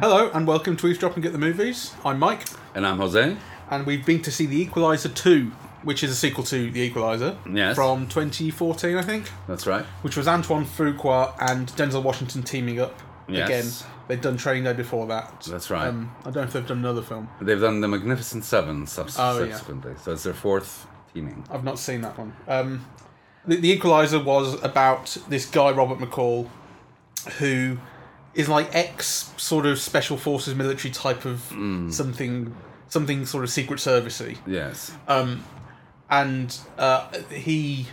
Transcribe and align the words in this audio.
Hello 0.00 0.30
and 0.32 0.46
welcome 0.46 0.76
to 0.78 0.86
Eavesdropping 0.88 1.24
at 1.24 1.32
the 1.32 1.38
Movies. 1.38 1.94
I'm 2.04 2.18
Mike, 2.18 2.46
And 2.74 2.86
I'm 2.86 2.98
Jose. 2.98 3.36
and 3.70 3.86
we've 3.86 4.04
been 4.04 4.20
to 4.22 4.32
see 4.32 4.46
The 4.46 4.60
Equalizer 4.60 5.08
2, 5.10 5.46
which 5.84 6.02
is 6.02 6.10
a 6.10 6.14
sequel 6.14 6.42
to 6.44 6.70
The 6.70 6.80
Equalizer. 6.80 7.36
Yes. 7.52 7.76
From 7.76 8.08
2014, 8.08 8.96
I 8.96 9.02
think, 9.02 9.30
That's 9.46 9.66
right. 9.66 9.84
which 10.02 10.16
was 10.16 10.26
Antoine 10.26 10.64
Fuqua 10.64 11.34
and 11.40 11.68
Denzel 11.70 12.02
Washington 12.02 12.42
teaming 12.42 12.80
up. 12.80 13.00
Yes. 13.28 13.48
Again, 13.48 13.90
they'd 14.08 14.20
done 14.20 14.36
Training 14.36 14.64
Day 14.64 14.72
before 14.72 15.06
that. 15.08 15.46
That's 15.48 15.70
right. 15.70 15.88
Um, 15.88 16.10
I 16.20 16.24
don't 16.24 16.36
know 16.36 16.42
if 16.42 16.52
they've 16.52 16.66
done 16.66 16.78
another 16.78 17.02
film. 17.02 17.28
They've 17.40 17.60
done 17.60 17.80
the 17.80 17.88
Magnificent 17.88 18.44
Seven 18.44 18.86
subs- 18.86 19.16
Oh, 19.18 19.42
yeah. 19.44 19.52
subsequently, 19.52 19.94
so 20.02 20.12
it's 20.12 20.22
their 20.24 20.34
fourth 20.34 20.86
teaming. 21.12 21.44
I've 21.50 21.64
not 21.64 21.78
seen 21.78 22.00
that 22.02 22.18
one. 22.18 22.34
Um, 22.46 22.84
the, 23.48 23.56
the 23.56 23.70
Equalizer 23.70 24.22
was 24.22 24.62
about 24.62 25.16
this 25.28 25.46
guy 25.46 25.70
Robert 25.72 25.98
McCall, 25.98 26.48
who 27.38 27.78
is 28.34 28.48
like 28.48 28.72
ex 28.74 29.32
sort 29.36 29.66
of 29.66 29.80
special 29.80 30.16
forces 30.16 30.54
military 30.54 30.92
type 30.92 31.24
of 31.24 31.40
something, 31.92 32.54
something 32.88 33.26
sort 33.26 33.42
of 33.42 33.50
secret 33.50 33.80
servicey, 33.80 34.36
Yes. 34.46 34.92
um, 35.08 35.44
and 36.10 36.56
uh, 36.78 37.08
he. 37.32 37.86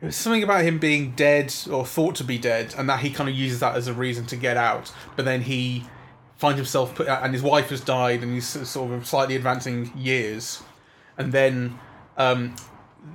It 0.00 0.06
was 0.06 0.16
something 0.16 0.42
about 0.42 0.62
him 0.62 0.78
being 0.78 1.12
dead 1.12 1.54
or 1.70 1.86
thought 1.86 2.16
to 2.16 2.24
be 2.24 2.36
dead, 2.38 2.74
and 2.76 2.88
that 2.88 3.00
he 3.00 3.10
kind 3.10 3.28
of 3.30 3.34
uses 3.34 3.60
that 3.60 3.76
as 3.76 3.88
a 3.88 3.94
reason 3.94 4.26
to 4.26 4.36
get 4.36 4.56
out. 4.58 4.92
But 5.16 5.24
then 5.24 5.40
he 5.42 5.84
finds 6.36 6.58
himself 6.58 6.94
put 6.94 7.08
out, 7.08 7.22
and 7.24 7.32
his 7.32 7.42
wife 7.42 7.70
has 7.70 7.80
died, 7.80 8.22
and 8.22 8.34
he's 8.34 8.46
sort 8.46 8.92
of 8.92 9.06
slightly 9.06 9.36
advancing 9.36 9.90
years. 9.96 10.62
And 11.16 11.32
then 11.32 11.78
um, 12.18 12.54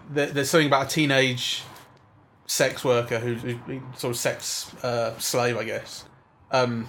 there's 0.10 0.50
something 0.50 0.68
about 0.68 0.88
a 0.88 0.90
teenage 0.90 1.64
sex 2.46 2.84
worker 2.84 3.20
who's 3.20 3.42
who, 3.42 3.82
sort 3.96 4.12
of 4.12 4.18
sex 4.18 4.74
uh, 4.84 5.18
slave, 5.18 5.58
I 5.58 5.64
guess, 5.64 6.06
um, 6.52 6.88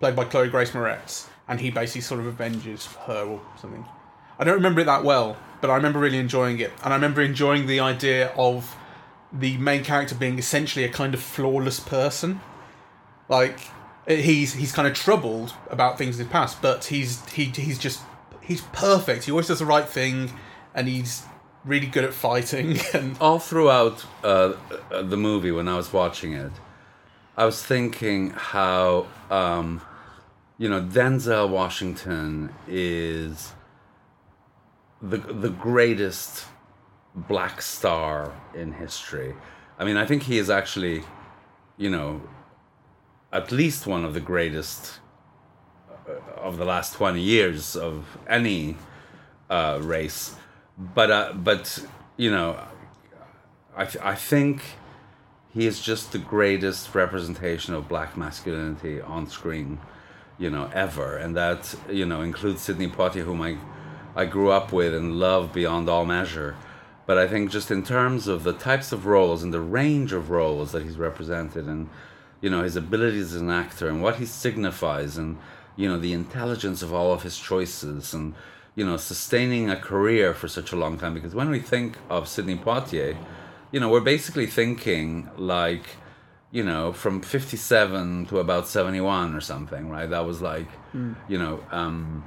played 0.00 0.16
by 0.16 0.24
Chloe 0.24 0.48
Grace 0.48 0.70
Moretz, 0.72 1.28
and 1.48 1.60
he 1.60 1.70
basically 1.70 2.00
sort 2.00 2.20
of 2.20 2.26
avenges 2.26 2.86
her 3.06 3.24
or 3.24 3.40
something. 3.60 3.84
I 4.38 4.44
don't 4.44 4.54
remember 4.54 4.80
it 4.80 4.84
that 4.84 5.04
well, 5.04 5.36
but 5.60 5.70
I 5.70 5.76
remember 5.76 5.98
really 5.98 6.18
enjoying 6.18 6.58
it, 6.58 6.72
and 6.82 6.92
I 6.92 6.96
remember 6.96 7.22
enjoying 7.22 7.66
the 7.66 7.80
idea 7.80 8.28
of 8.36 8.76
the 9.32 9.56
main 9.58 9.84
character 9.84 10.14
being 10.14 10.38
essentially 10.38 10.84
a 10.84 10.88
kind 10.88 11.14
of 11.14 11.20
flawless 11.20 11.80
person. 11.80 12.40
Like 13.28 13.60
he's 14.06 14.54
he's 14.54 14.72
kind 14.72 14.86
of 14.88 14.94
troubled 14.94 15.54
about 15.70 15.98
things 15.98 16.18
in 16.18 16.26
his 16.26 16.32
past, 16.32 16.60
but 16.62 16.84
he's 16.84 17.24
he 17.30 17.46
he's 17.46 17.78
just 17.78 18.02
he's 18.40 18.60
perfect. 18.72 19.24
He 19.24 19.30
always 19.30 19.48
does 19.48 19.58
the 19.58 19.66
right 19.66 19.88
thing, 19.88 20.32
and 20.74 20.88
he's 20.88 21.24
really 21.66 21.86
good 21.86 22.04
at 22.04 22.14
fighting. 22.14 22.78
And 22.94 23.16
All 23.20 23.38
throughout 23.38 24.04
uh, 24.24 24.52
the 24.90 25.16
movie, 25.16 25.50
when 25.50 25.68
I 25.68 25.76
was 25.76 25.92
watching 25.92 26.32
it, 26.32 26.52
I 27.36 27.44
was 27.44 27.62
thinking 27.62 28.30
how, 28.30 29.06
um, 29.30 29.82
you 30.56 30.68
know, 30.68 30.80
Denzel 30.80 31.50
Washington 31.50 32.54
is 32.66 33.52
the 35.02 35.18
the 35.18 35.50
greatest 35.50 36.46
black 37.14 37.60
star 37.60 38.32
in 38.54 38.72
history. 38.72 39.34
I 39.78 39.84
mean, 39.84 39.98
I 39.98 40.06
think 40.06 40.22
he 40.22 40.38
is 40.38 40.48
actually, 40.48 41.02
you 41.76 41.90
know, 41.90 42.22
at 43.32 43.52
least 43.52 43.86
one 43.86 44.04
of 44.04 44.14
the 44.14 44.20
greatest 44.20 45.00
uh, 45.90 46.12
of 46.40 46.56
the 46.56 46.64
last 46.64 46.94
20 46.94 47.20
years 47.20 47.76
of 47.76 48.16
any 48.26 48.76
uh, 49.50 49.78
race. 49.82 50.36
But, 50.78 51.10
uh, 51.10 51.32
but 51.34 51.84
you 52.16 52.30
know, 52.30 52.62
I, 53.76 53.84
th- 53.84 54.04
I 54.04 54.14
think 54.14 54.62
he 55.52 55.66
is 55.66 55.80
just 55.80 56.12
the 56.12 56.18
greatest 56.18 56.94
representation 56.94 57.74
of 57.74 57.88
black 57.88 58.16
masculinity 58.16 59.00
on 59.00 59.26
screen, 59.26 59.78
you 60.38 60.50
know, 60.50 60.70
ever. 60.74 61.16
And 61.16 61.34
that, 61.36 61.74
you 61.90 62.04
know, 62.04 62.20
includes 62.20 62.62
Sidney 62.62 62.88
Poitier, 62.88 63.24
whom 63.24 63.40
I, 63.40 63.56
I 64.14 64.26
grew 64.26 64.50
up 64.50 64.72
with 64.72 64.94
and 64.94 65.18
love 65.18 65.52
beyond 65.52 65.88
all 65.88 66.04
measure. 66.04 66.56
But 67.06 67.18
I 67.18 67.28
think 67.28 67.50
just 67.50 67.70
in 67.70 67.82
terms 67.82 68.28
of 68.28 68.42
the 68.42 68.52
types 68.52 68.92
of 68.92 69.06
roles 69.06 69.42
and 69.42 69.52
the 69.52 69.60
range 69.60 70.12
of 70.12 70.28
roles 70.28 70.72
that 70.72 70.82
he's 70.82 70.96
represented 70.96 71.66
and, 71.66 71.88
you 72.40 72.50
know, 72.50 72.62
his 72.62 72.76
abilities 72.76 73.34
as 73.34 73.40
an 73.40 73.50
actor 73.50 73.88
and 73.88 74.02
what 74.02 74.16
he 74.16 74.26
signifies 74.26 75.16
and, 75.16 75.38
you 75.76 75.88
know, 75.88 75.98
the 75.98 76.12
intelligence 76.12 76.82
of 76.82 76.92
all 76.92 77.12
of 77.12 77.22
his 77.22 77.38
choices 77.38 78.12
and, 78.12 78.34
you 78.76 78.84
know, 78.86 78.96
sustaining 78.96 79.70
a 79.70 79.76
career 79.76 80.34
for 80.34 80.48
such 80.48 80.70
a 80.70 80.76
long 80.76 80.98
time. 80.98 81.14
Because 81.14 81.34
when 81.34 81.50
we 81.50 81.58
think 81.58 81.96
of 82.08 82.28
Sidney 82.28 82.56
Poitier, 82.56 83.16
you 83.72 83.80
know, 83.80 83.88
we're 83.88 84.00
basically 84.00 84.46
thinking 84.46 85.28
like, 85.36 85.84
you 86.52 86.62
know, 86.62 86.92
from 86.92 87.22
57 87.22 88.26
to 88.26 88.38
about 88.38 88.68
71 88.68 89.34
or 89.34 89.40
something, 89.40 89.88
right? 89.90 90.08
That 90.08 90.24
was 90.26 90.40
like, 90.40 90.68
you 91.28 91.38
know, 91.38 91.64
um, 91.72 92.22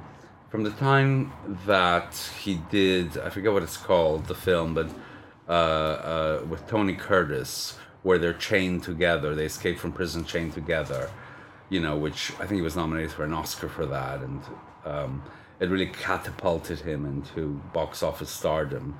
from 0.50 0.64
the 0.64 0.70
time 0.70 1.32
that 1.66 2.14
he 2.40 2.60
did, 2.70 3.16
I 3.18 3.30
forget 3.30 3.52
what 3.52 3.62
it's 3.62 3.76
called, 3.76 4.26
the 4.26 4.34
film, 4.34 4.74
but 4.74 4.90
uh, 5.48 5.52
uh, 5.52 6.44
with 6.48 6.66
Tony 6.66 6.94
Curtis, 6.94 7.78
where 8.02 8.18
they're 8.18 8.34
chained 8.34 8.82
together, 8.82 9.34
they 9.34 9.46
escape 9.46 9.78
from 9.78 9.92
prison 9.92 10.24
chained 10.24 10.52
together, 10.54 11.10
you 11.68 11.80
know, 11.80 11.96
which 11.96 12.32
I 12.34 12.46
think 12.46 12.52
he 12.56 12.62
was 12.62 12.74
nominated 12.76 13.12
for 13.12 13.24
an 13.24 13.32
Oscar 13.32 13.68
for 13.68 13.86
that, 13.86 14.20
and 14.20 14.42
um, 14.84 15.22
it 15.60 15.68
really 15.68 15.86
catapulted 15.86 16.80
him 16.80 17.04
into 17.04 17.60
box 17.72 18.02
office 18.02 18.30
stardom. 18.30 18.98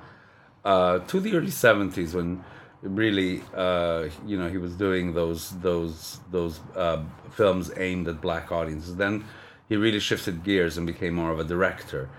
Uh, 0.63 0.99
to 0.99 1.19
the 1.19 1.35
early 1.35 1.47
70s 1.47 2.13
when 2.13 2.43
really 2.81 3.41
uh, 3.55 4.07
you 4.25 4.37
know 4.37 4.49
he 4.49 4.57
was 4.57 4.75
doing 4.75 5.13
those 5.13 5.51
those 5.61 6.19
those 6.31 6.59
uh, 6.75 7.03
films 7.31 7.71
aimed 7.77 8.07
at 8.07 8.21
black 8.21 8.51
audiences. 8.51 8.95
Then 8.95 9.25
he 9.67 9.75
really 9.75 9.99
shifted 9.99 10.43
gears 10.43 10.77
and 10.77 10.85
became 10.85 11.13
more 11.15 11.31
of 11.31 11.39
a 11.39 11.43
director. 11.43 12.09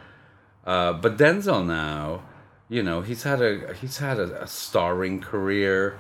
Uh, 0.64 0.92
but 0.92 1.16
Denzel 1.16 1.64
now 1.66 2.22
you 2.69 2.82
know 2.82 3.00
he's 3.00 3.22
had 3.22 3.41
a 3.41 3.75
he's 3.75 3.98
had 3.98 4.19
a, 4.19 4.42
a 4.42 4.47
starring 4.47 5.20
career 5.20 5.98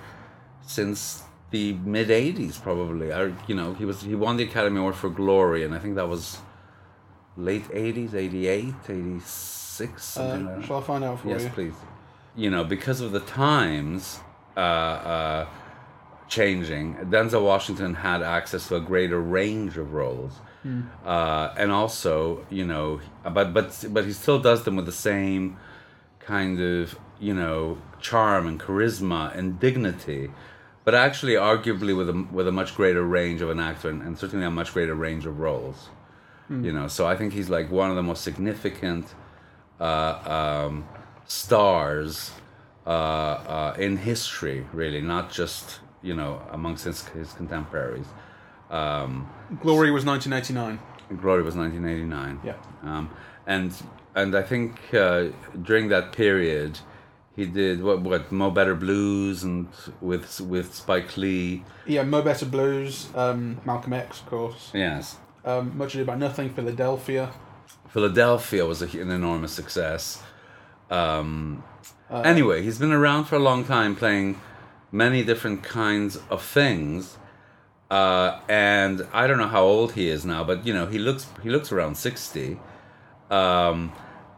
since 0.62 1.22
the 1.50 1.74
mid 1.74 2.08
80s 2.08 2.60
probably. 2.60 3.12
Or 3.12 3.36
you 3.46 3.54
know 3.54 3.74
he 3.74 3.84
was 3.84 4.02
he 4.02 4.14
won 4.14 4.36
the 4.36 4.44
Academy 4.44 4.78
Award 4.78 4.96
for 4.96 5.10
Glory 5.10 5.64
and 5.64 5.74
I 5.74 5.78
think 5.78 5.96
that 5.96 6.08
was 6.08 6.38
late 7.36 7.64
80s 7.68 8.14
88 8.14 8.74
86 8.88 10.04
something 10.04 10.46
like 10.46 10.58
uh, 10.58 10.62
shall 10.66 10.78
I 10.78 10.82
find 10.82 11.04
out 11.04 11.20
for 11.20 11.28
Yes, 11.28 11.40
you? 11.40 11.46
Yes, 11.46 11.54
please. 11.54 11.74
You 12.36 12.50
know, 12.50 12.64
because 12.64 13.00
of 13.00 13.12
the 13.12 13.20
times 13.20 14.20
uh, 14.56 14.60
uh, 14.60 15.46
changing, 16.28 16.96
Denzel 16.96 17.44
Washington 17.44 17.94
had 17.94 18.22
access 18.22 18.68
to 18.68 18.76
a 18.76 18.80
greater 18.80 19.20
range 19.20 19.76
of 19.76 19.92
roles, 19.92 20.32
uh, 21.04 21.54
and 21.58 21.70
also, 21.70 22.46
you 22.48 22.64
know, 22.64 23.00
but 23.22 23.52
but 23.52 23.84
but 23.90 24.04
he 24.06 24.12
still 24.12 24.38
does 24.38 24.62
them 24.64 24.76
with 24.76 24.86
the 24.86 24.92
same 24.92 25.58
kind 26.20 26.60
of 26.60 26.98
you 27.20 27.34
know 27.34 27.78
charm 28.00 28.46
and 28.46 28.58
charisma 28.60 29.36
and 29.36 29.60
dignity. 29.60 30.30
But 30.84 30.94
actually, 30.94 31.34
arguably, 31.34 31.94
with 31.96 32.08
a 32.08 32.26
with 32.32 32.48
a 32.48 32.52
much 32.52 32.74
greater 32.74 33.02
range 33.02 33.42
of 33.42 33.50
an 33.50 33.60
actor, 33.60 33.90
and, 33.90 34.00
and 34.02 34.18
certainly 34.18 34.46
a 34.46 34.50
much 34.50 34.72
greater 34.72 34.94
range 34.94 35.26
of 35.26 35.38
roles, 35.38 35.90
you 36.60 36.72
know. 36.72 36.88
So 36.88 37.06
I 37.06 37.16
think 37.16 37.32
he's 37.32 37.48
like 37.48 37.70
one 37.70 37.90
of 37.90 37.96
the 37.96 38.02
most 38.02 38.22
significant 38.22 39.06
uh, 39.80 40.64
um, 40.66 40.86
stars 41.26 42.32
uh, 42.86 42.90
uh, 42.90 43.76
in 43.78 43.96
history, 43.96 44.66
really, 44.72 45.00
not 45.00 45.30
just 45.32 45.80
you 46.02 46.14
know 46.14 46.42
amongst 46.50 46.84
his, 46.84 47.06
his 47.08 47.32
contemporaries. 47.32 48.06
Um, 48.70 49.30
Glory 49.60 49.90
was 49.90 50.04
1989. 50.04 50.78
Glory 51.20 51.42
was 51.42 51.54
1989. 51.54 52.40
Yeah. 52.42 52.54
Um, 52.82 53.10
and 53.46 53.72
and 54.14 54.34
I 54.34 54.42
think 54.42 54.94
uh, 54.94 55.28
during 55.62 55.88
that 55.88 56.12
period, 56.12 56.78
he 57.36 57.46
did 57.46 57.82
what 57.82 58.00
what 58.02 58.32
Mo 58.32 58.50
Better 58.50 58.74
Blues 58.74 59.42
and 59.42 59.68
with 60.00 60.40
with 60.40 60.74
Spike 60.74 61.16
Lee. 61.16 61.64
Yeah, 61.86 62.02
Mo 62.02 62.22
Better 62.22 62.46
Blues, 62.46 63.08
um, 63.14 63.60
Malcolm 63.64 63.92
X, 63.92 64.20
of 64.20 64.26
course. 64.26 64.70
Yes. 64.74 65.16
Um, 65.44 65.76
Much 65.76 65.94
Ado 65.94 66.02
About 66.02 66.18
Nothing, 66.18 66.50
Philadelphia. 66.50 67.30
Philadelphia 67.88 68.64
was 68.64 68.80
a, 68.80 69.00
an 69.00 69.10
enormous 69.10 69.52
success. 69.52 70.22
Um, 70.90 71.64
anyway, 72.10 72.62
he's 72.62 72.78
been 72.78 72.92
around 72.92 73.24
for 73.24 73.36
a 73.36 73.40
long 73.40 73.64
time, 73.64 73.96
playing 73.96 74.40
many 74.90 75.24
different 75.24 75.62
kinds 75.62 76.18
of 76.30 76.42
things. 76.42 77.16
Uh, 77.90 78.40
and 78.48 79.06
I 79.12 79.26
don't 79.26 79.38
know 79.38 79.48
how 79.48 79.64
old 79.64 79.92
he 79.92 80.08
is 80.08 80.24
now, 80.24 80.44
but 80.44 80.66
you 80.66 80.72
know 80.72 80.86
he 80.86 80.98
looks 80.98 81.26
he 81.42 81.50
looks 81.50 81.70
around 81.70 81.96
sixty, 81.96 82.58
um, 83.30 83.92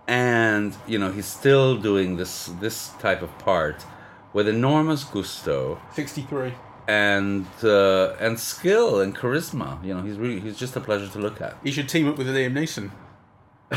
and 0.08 0.74
you 0.88 0.98
know 0.98 1.12
he's 1.12 1.26
still 1.26 1.76
doing 1.76 2.16
this 2.16 2.46
this 2.60 2.88
type 2.98 3.22
of 3.22 3.38
part 3.38 3.84
with 4.32 4.48
enormous 4.48 5.04
gusto 5.04 5.80
63. 5.92 6.52
And 6.86 7.46
uh, 7.62 8.14
and 8.20 8.38
skill 8.38 9.00
and 9.00 9.16
charisma. 9.16 9.82
You 9.84 9.94
know 9.94 10.02
he's 10.02 10.16
really 10.16 10.40
he's 10.40 10.58
just 10.58 10.76
a 10.76 10.80
pleasure 10.80 11.08
to 11.08 11.18
look 11.18 11.40
at. 11.40 11.56
He 11.62 11.70
should 11.70 11.88
team 11.88 12.08
up 12.08 12.18
with 12.18 12.26
Liam 12.28 12.52
Neeson. 12.52 12.90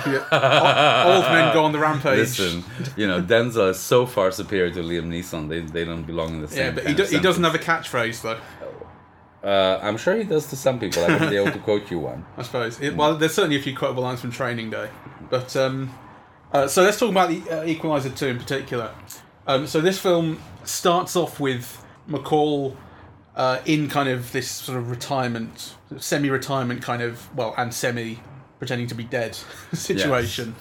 Yeah. 0.05 1.05
Old 1.07 1.23
men 1.25 1.53
go 1.53 1.63
on 1.63 1.71
the 1.71 1.79
rampage. 1.79 2.39
Listen, 2.39 2.63
you 2.95 3.07
know, 3.07 3.21
Denzel 3.21 3.71
is 3.71 3.79
so 3.79 4.05
far 4.05 4.31
superior 4.31 4.71
to 4.71 4.81
Liam 4.81 5.07
Neeson. 5.07 5.49
They, 5.49 5.61
they 5.61 5.85
don't 5.85 6.03
belong 6.03 6.35
in 6.35 6.41
the 6.41 6.47
same. 6.47 6.57
yeah, 6.59 6.71
but 6.71 6.87
he, 6.87 6.93
do, 6.93 7.03
he 7.03 7.19
doesn't 7.19 7.43
have 7.43 7.55
a 7.55 7.59
catchphrase 7.59 8.21
though. 8.21 8.39
Uh, 9.43 9.79
I'm 9.81 9.97
sure 9.97 10.15
he 10.15 10.23
does 10.23 10.47
to 10.47 10.55
some 10.55 10.79
people. 10.79 11.03
I 11.03 11.13
wouldn't 11.13 11.31
be 11.31 11.37
able 11.37 11.51
to 11.51 11.59
quote 11.59 11.89
you 11.89 11.99
one. 11.99 12.25
I 12.37 12.43
suppose. 12.43 12.79
It, 12.81 12.95
well, 12.95 13.15
there's 13.15 13.33
certainly 13.33 13.55
a 13.55 13.61
few 13.61 13.75
quotable 13.75 14.03
lines 14.03 14.19
from 14.19 14.31
Training 14.31 14.69
Day, 14.69 14.89
but 15.29 15.55
um, 15.55 15.93
uh, 16.51 16.67
so 16.67 16.83
let's 16.83 16.99
talk 16.99 17.09
about 17.09 17.29
the 17.29 17.41
uh, 17.49 17.65
Equalizer 17.65 18.09
two 18.09 18.27
in 18.27 18.37
particular. 18.37 18.93
Um, 19.47 19.65
so 19.65 19.79
this 19.79 19.97
film 19.99 20.41
starts 20.65 21.15
off 21.15 21.39
with 21.39 21.83
McCall 22.09 22.75
uh, 23.37 23.61
in 23.65 23.87
kind 23.87 24.09
of 24.09 24.31
this 24.31 24.49
sort 24.49 24.77
of 24.79 24.89
retirement, 24.89 25.75
semi-retirement 25.97 26.81
kind 26.81 27.03
of 27.03 27.33
well, 27.35 27.53
and 27.55 27.71
semi 27.73 28.19
pretending 28.57 28.87
to 28.87 28.95
be 28.95 29.03
dead 29.03 29.37
situation, 29.73 30.55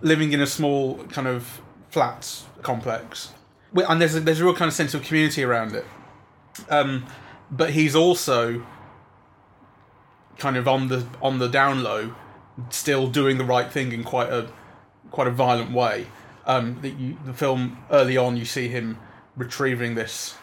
living 0.00 0.32
in 0.32 0.40
a 0.40 0.46
small 0.46 1.04
kind 1.06 1.26
of 1.26 1.60
flat 1.90 2.42
complex, 2.62 3.32
and 3.74 4.00
there's 4.00 4.14
a, 4.14 4.20
there's 4.20 4.40
a 4.40 4.44
real 4.44 4.54
kind 4.54 4.68
of 4.68 4.74
sense 4.74 4.94
of 4.94 5.02
community 5.02 5.42
around 5.42 5.74
it. 5.74 5.84
Um, 6.68 7.04
but 7.50 7.70
he's 7.70 7.96
also 7.96 8.64
kind 10.38 10.56
of 10.56 10.68
on 10.68 10.86
the 10.86 11.04
on 11.20 11.40
the 11.40 11.48
down 11.48 11.82
low, 11.82 12.14
still 12.70 13.08
doing 13.08 13.38
the 13.38 13.44
right 13.44 13.70
thing 13.70 13.90
in 13.90 14.04
quite 14.04 14.30
a 14.30 14.48
quite 15.10 15.26
a 15.26 15.32
violent 15.32 15.72
way. 15.72 16.06
Um, 16.46 16.80
that 16.82 16.90
you, 16.90 17.18
the 17.24 17.34
film 17.34 17.78
early 17.90 18.16
on, 18.16 18.36
you 18.36 18.44
see 18.44 18.68
him 18.68 18.98
retrieving 19.36 19.96
this 19.96 20.36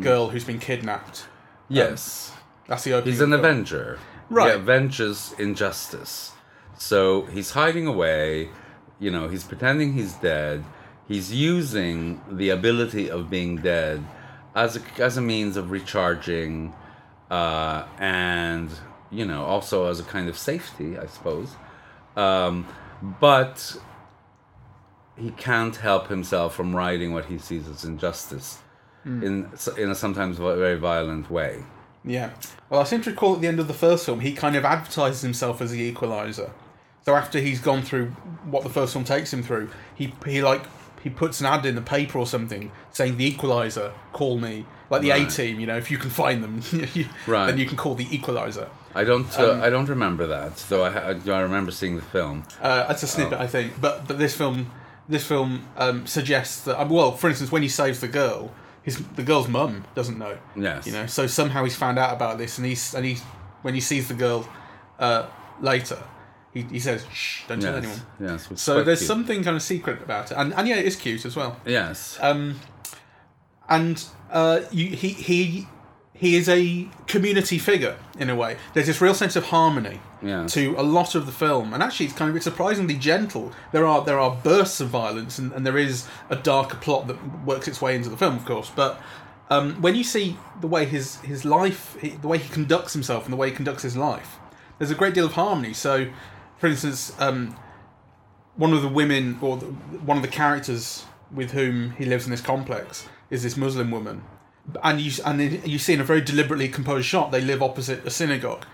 girl 0.00 0.28
who's 0.28 0.44
been 0.44 0.58
kidnapped. 0.60 1.26
Yes. 1.72 2.32
That's 2.66 2.84
the 2.84 2.94
opening. 2.94 3.12
He's 3.12 3.20
an 3.20 3.32
avenger. 3.32 3.98
Right. 4.30 4.48
He 4.48 4.58
avenges 4.58 5.34
injustice. 5.38 6.32
So 6.78 7.22
he's 7.26 7.50
hiding 7.50 7.86
away, 7.86 8.50
you 8.98 9.10
know, 9.10 9.28
he's 9.28 9.44
pretending 9.44 9.94
he's 9.94 10.14
dead. 10.14 10.64
He's 11.06 11.32
using 11.32 12.20
the 12.30 12.50
ability 12.50 13.10
of 13.10 13.28
being 13.28 13.56
dead 13.56 14.04
as 14.54 14.76
a, 14.76 14.82
as 14.98 15.16
a 15.16 15.20
means 15.20 15.56
of 15.56 15.70
recharging 15.70 16.72
uh, 17.30 17.86
and, 17.98 18.70
you 19.10 19.24
know, 19.24 19.44
also 19.44 19.86
as 19.86 20.00
a 20.00 20.04
kind 20.04 20.28
of 20.28 20.38
safety, 20.38 20.98
I 20.98 21.06
suppose. 21.06 21.56
Um, 22.16 22.66
but 23.20 23.76
he 25.16 25.30
can't 25.30 25.76
help 25.76 26.08
himself 26.08 26.54
from 26.54 26.74
righting 26.74 27.12
what 27.12 27.26
he 27.26 27.38
sees 27.38 27.68
as 27.68 27.84
injustice 27.84 28.58
in, 29.04 29.50
in 29.76 29.90
a 29.90 29.94
sometimes 29.94 30.38
very 30.38 30.76
violent 30.76 31.30
way. 31.30 31.64
Yeah. 32.04 32.30
Well, 32.70 32.80
I 32.80 32.84
seem 32.84 33.00
to 33.02 33.10
recall 33.10 33.34
at 33.34 33.40
the 33.40 33.48
end 33.48 33.60
of 33.60 33.68
the 33.68 33.74
first 33.74 34.04
film, 34.06 34.20
he 34.20 34.32
kind 34.32 34.56
of 34.56 34.64
advertises 34.64 35.22
himself 35.22 35.60
as 35.60 35.70
the 35.70 35.80
equalizer. 35.80 36.50
So 37.04 37.14
after 37.14 37.38
he's 37.40 37.60
gone 37.60 37.82
through 37.82 38.06
what 38.44 38.62
the 38.62 38.70
first 38.70 38.92
film 38.92 39.04
takes 39.04 39.32
him 39.32 39.42
through, 39.42 39.70
he 39.94 40.14
he 40.26 40.42
like 40.42 40.62
he 41.02 41.10
puts 41.10 41.40
an 41.40 41.46
ad 41.46 41.66
in 41.66 41.74
the 41.74 41.82
paper 41.82 42.18
or 42.18 42.26
something 42.26 42.70
saying 42.92 43.16
the 43.16 43.24
equalizer, 43.24 43.92
call 44.12 44.38
me. 44.38 44.64
Like 44.90 45.02
the 45.02 45.10
A 45.10 45.24
team, 45.26 45.58
you 45.58 45.66
know, 45.66 45.76
if 45.78 45.90
you 45.90 45.96
can 45.98 46.10
find 46.10 46.44
them, 46.44 46.60
you- 46.94 47.06
Right. 47.26 47.46
then 47.46 47.56
you 47.58 47.64
can 47.66 47.76
call 47.78 47.94
the 47.94 48.06
equalizer. 48.14 48.68
I 48.94 49.04
don't. 49.04 49.26
Uh, 49.38 49.52
Um, 49.52 49.62
I 49.62 49.70
don't 49.70 49.88
remember 49.88 50.26
that. 50.26 50.56
Though 50.68 50.84
I, 50.84 50.90
ha- 50.90 51.14
I 51.32 51.40
remember 51.40 51.70
seeing 51.72 51.96
the 51.96 52.02
film. 52.02 52.44
Uh, 52.60 52.86
that's 52.86 53.02
a 53.02 53.06
snippet, 53.06 53.38
Oh. 53.38 53.42
I 53.42 53.46
think. 53.46 53.80
But 53.80 54.06
but 54.06 54.18
this 54.18 54.34
film 54.36 54.70
this 55.08 55.24
film 55.26 55.66
um, 55.78 56.06
suggests 56.06 56.60
that 56.64 56.80
um, 56.80 56.88
well, 56.90 57.12
for 57.12 57.28
instance, 57.30 57.50
when 57.50 57.62
he 57.62 57.68
saves 57.68 58.00
the 58.00 58.08
girl, 58.08 58.52
his 58.82 59.02
the 59.16 59.22
girl's 59.22 59.48
mum 59.48 59.84
doesn't 59.94 60.18
know. 60.18 60.38
Yes. 60.56 60.86
You 60.86 60.92
know, 60.92 61.06
so 61.06 61.26
somehow 61.26 61.64
he's 61.64 61.76
found 61.76 61.98
out 61.98 62.12
about 62.14 62.38
this, 62.38 62.58
and 62.58 62.66
he's 62.66 62.94
and 62.94 63.04
he 63.04 63.16
when 63.62 63.74
he 63.74 63.80
sees 63.80 64.08
the 64.08 64.14
girl 64.14 64.48
uh, 64.98 65.26
later, 65.60 66.02
he, 66.52 66.62
he 66.62 66.80
says, 66.80 67.06
"Shh, 67.12 67.42
don't 67.48 67.60
tell 67.60 67.74
Yes. 67.74 67.84
anyone." 67.84 68.32
Yes. 68.32 68.60
So 68.60 68.82
there's 68.82 68.98
cute. 69.00 69.06
something 69.08 69.44
kind 69.44 69.56
of 69.56 69.62
secret 69.62 70.02
about 70.02 70.30
it, 70.30 70.34
and 70.36 70.52
and 70.54 70.66
yeah, 70.68 70.76
it 70.76 70.86
is 70.86 70.96
cute 70.96 71.24
as 71.24 71.36
well. 71.36 71.60
Yes. 71.64 72.18
Um, 72.20 72.60
and 73.68 74.04
uh, 74.30 74.60
you, 74.70 74.88
he 74.88 75.08
he 75.10 75.66
he 76.14 76.36
is 76.36 76.48
a 76.48 76.88
community 77.06 77.58
figure 77.58 77.96
in 78.18 78.30
a 78.30 78.34
way. 78.34 78.56
There's 78.74 78.86
this 78.86 79.00
real 79.00 79.14
sense 79.14 79.36
of 79.36 79.44
harmony 79.46 80.00
Yeah. 80.22 80.46
to 80.46 80.76
a 80.78 80.82
lot 80.82 81.14
of 81.14 81.26
the 81.26 81.32
film, 81.32 81.74
and 81.74 81.82
actually, 81.82 82.06
it's 82.06 82.14
kind 82.14 82.30
of 82.30 82.36
it's 82.36 82.44
surprisingly 82.44 82.94
gentle. 82.94 83.52
There 83.72 83.86
are 83.86 84.04
there 84.04 84.18
are 84.18 84.36
bursts 84.42 84.80
of 84.80 84.88
violence, 84.88 85.38
and, 85.38 85.52
and 85.52 85.66
there 85.66 85.78
is 85.78 86.06
a 86.30 86.36
darker 86.36 86.76
plot 86.76 87.08
that 87.08 87.44
works 87.44 87.66
its 87.66 87.82
way 87.82 87.96
into 87.96 88.08
the 88.08 88.16
film, 88.16 88.36
of 88.36 88.44
course. 88.44 88.70
But 88.74 89.00
um, 89.50 89.82
when 89.82 89.94
you 89.94 90.04
see 90.04 90.36
the 90.60 90.68
way 90.68 90.84
his 90.84 91.16
his 91.16 91.44
life, 91.44 91.96
he, 92.00 92.10
the 92.10 92.28
way 92.28 92.38
he 92.38 92.48
conducts 92.48 92.92
himself, 92.92 93.24
and 93.24 93.32
the 93.32 93.36
way 93.36 93.50
he 93.50 93.56
conducts 93.56 93.82
his 93.82 93.96
life, 93.96 94.38
there's 94.78 94.90
a 94.90 94.94
great 94.94 95.14
deal 95.14 95.26
of 95.26 95.32
harmony. 95.32 95.74
So, 95.74 96.06
for 96.58 96.68
instance, 96.68 97.14
um, 97.18 97.56
one 98.56 98.72
of 98.72 98.82
the 98.82 98.88
women 98.88 99.38
or 99.40 99.56
the, 99.56 99.66
one 99.66 100.16
of 100.16 100.22
the 100.22 100.28
characters 100.28 101.04
with 101.32 101.50
whom 101.52 101.92
he 101.92 102.04
lives 102.04 102.24
in 102.26 102.30
this 102.30 102.40
complex 102.40 103.08
is 103.30 103.42
this 103.42 103.56
Muslim 103.56 103.90
woman, 103.90 104.22
and 104.84 105.00
you 105.00 105.10
and 105.24 105.66
you 105.66 105.78
see 105.78 105.94
in 105.94 106.00
a 106.00 106.04
very 106.04 106.20
deliberately 106.20 106.68
composed 106.68 107.06
shot 107.06 107.32
they 107.32 107.40
live 107.40 107.62
opposite 107.62 108.06
a 108.06 108.10
synagogue, 108.10 108.64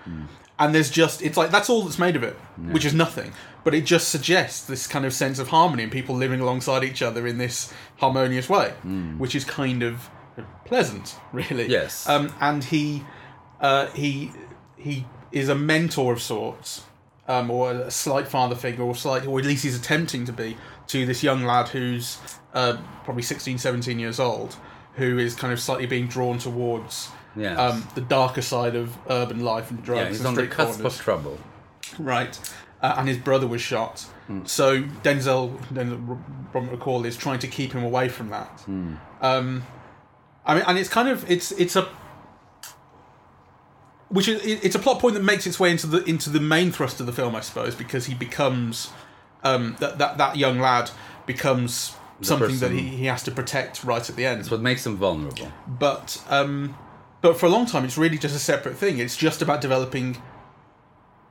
and 0.59 0.75
there's 0.75 0.91
just 0.91 1.23
it's 1.23 1.37
like 1.37 1.51
that's 1.51 1.71
all 1.71 1.83
that's 1.83 1.99
made 1.99 2.17
of 2.17 2.23
it, 2.23 2.35
which 2.73 2.85
is 2.85 2.95
nothing, 2.95 3.33
but 3.65 3.75
it 3.75 3.85
just 3.85 4.09
suggests 4.09 4.67
this 4.67 4.87
kind 4.87 5.05
of 5.05 5.13
sense 5.13 5.39
of 5.39 5.49
harmony 5.49 5.83
and 5.85 5.93
people 5.93 6.15
living 6.15 6.41
alongside 6.41 6.83
each 6.85 7.03
other 7.03 7.27
in 7.27 7.39
this 7.39 7.73
harmonious 7.99 8.49
way, 8.49 8.73
which 9.19 9.35
is 9.35 9.45
kind 9.45 9.83
of 9.83 10.11
pleasant, 10.65 11.17
really. 11.33 11.67
Yes. 11.69 12.09
Um, 12.09 12.33
and 12.41 12.65
he 12.65 13.05
uh, 13.61 13.87
he 13.89 14.33
he 14.77 15.07
is 15.33 15.49
a 15.49 15.55
mentor 15.55 16.13
of 16.13 16.23
sorts, 16.23 16.83
um, 17.29 17.51
or 17.51 17.71
a 17.73 17.91
slight 17.91 18.27
father 18.27 18.55
figure, 18.55 18.85
or 18.85 18.95
slight, 18.95 19.27
or 19.27 19.39
at 19.39 19.45
least 19.45 19.63
he's 19.65 19.77
attempting 19.79 20.25
to 20.25 20.33
be 20.33 20.57
to 20.89 21.05
this 21.07 21.23
young 21.23 21.45
lad 21.45 21.69
who's 21.69 22.19
uh, 22.55 22.79
probably 23.05 23.23
16, 23.23 23.59
17 23.59 23.99
years 23.99 24.19
old, 24.19 24.57
who 24.95 25.19
is 25.19 25.35
kind 25.35 25.53
of 25.53 25.61
slightly 25.61 25.87
being 25.87 26.07
drawn 26.07 26.39
towards 26.39 27.11
Yes. 27.39 27.59
um, 27.59 27.87
the 27.95 28.01
darker 28.01 28.43
side 28.43 28.75
of 28.75 28.97
urban 29.09 29.41
life 29.41 29.71
and 29.71 29.83
drugs 29.83 30.01
yeah. 30.01 30.09
He's 30.09 30.19
and 30.21 30.29
on 30.29 30.35
the 30.35 30.41
street 30.43 30.51
cusp 30.51 30.81
corners. 30.81 30.95
of 30.99 31.01
trouble. 31.05 31.39
Right. 31.99 32.39
Uh, 32.83 32.95
and 32.99 33.09
his 33.09 33.19
brother 33.19 33.47
was 33.47 33.61
shot. 33.61 34.07
So 34.45 34.83
Denzel, 34.83 35.57
Denzel 35.73 36.19
Robert 36.53 36.79
McCall 36.79 37.07
is 37.07 37.17
trying 37.17 37.39
to 37.39 37.49
keep 37.49 37.73
him 37.73 37.83
away 37.83 38.09
from 38.11 38.29
that. 38.29 38.63
Um, 39.23 39.65
I 40.45 40.55
mean, 40.55 40.65
and 40.67 40.77
it's 40.79 40.91
kind 40.91 41.09
of 41.09 41.29
it's 41.31 41.51
it's 41.53 41.77
a 41.77 41.89
which 44.11 44.29
is 44.29 44.45
it's 44.45 44.75
a 44.75 44.79
plot 44.79 45.01
point 45.01 45.15
that 45.15 45.23
makes 45.23 45.47
its 45.47 45.59
way 45.61 45.71
into 45.71 45.87
the 45.87 46.03
into 46.05 46.31
the 46.31 46.41
main 46.41 46.73
thrust 46.73 47.01
of 47.01 47.07
the 47.07 47.13
film, 47.13 47.35
I 47.35 47.41
suppose, 47.41 47.75
because 47.75 48.07
he 48.07 48.15
becomes 48.15 48.91
um, 49.45 49.77
that 49.81 49.99
that 49.99 50.19
that 50.19 50.37
young 50.37 50.59
lad 50.59 50.91
becomes 51.27 51.95
something 52.21 52.59
that 52.59 52.71
he, 52.73 52.81
he 52.81 53.05
has 53.07 53.23
to 53.23 53.31
protect 53.31 53.85
right 53.85 54.09
at 54.11 54.17
the 54.17 54.27
end 54.27 54.41
It's 54.41 54.51
what 54.51 54.61
makes 54.61 54.85
him 54.85 54.97
vulnerable. 54.97 55.53
but 55.67 56.23
um, 56.29 56.77
but 57.21 57.39
for 57.39 57.47
a 57.47 57.49
long 57.49 57.67
time 57.67 57.85
it's 57.85 57.99
really 57.99 58.19
just 58.19 58.35
a 58.37 58.39
separate 58.39 58.77
thing. 58.77 58.99
It's 58.99 59.17
just 59.17 59.43
about 59.43 59.61
developing 59.61 60.17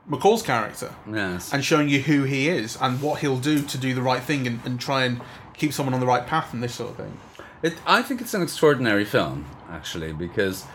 McCall's 0.09 0.41
character 0.41 0.93
Yes. 1.11 1.53
and 1.53 1.63
showing 1.63 1.89
you 1.89 2.01
who 2.01 2.23
he 2.23 2.47
is 2.47 2.77
and 2.79 3.01
what 3.01 3.19
he'll 3.19 3.39
do 3.39 3.61
to 3.61 3.77
do 3.77 3.93
the 3.93 4.01
right 4.01 4.23
thing 4.23 4.47
and, 4.47 4.59
and 4.65 4.79
try 4.79 5.03
and 5.03 5.19
keep 5.55 5.73
someone 5.73 5.93
on 5.93 5.99
the 5.99 6.05
right 6.05 6.25
path 6.25 6.53
and 6.53 6.63
this 6.63 6.75
sort 6.75 6.91
of 6.91 6.97
thing. 6.97 7.17
It, 7.61 7.73
I 7.85 8.01
think 8.03 8.21
it's 8.21 8.33
an 8.33 8.41
extraordinary 8.43 9.03
film, 9.03 9.45
actually, 9.69 10.13
because, 10.13 10.65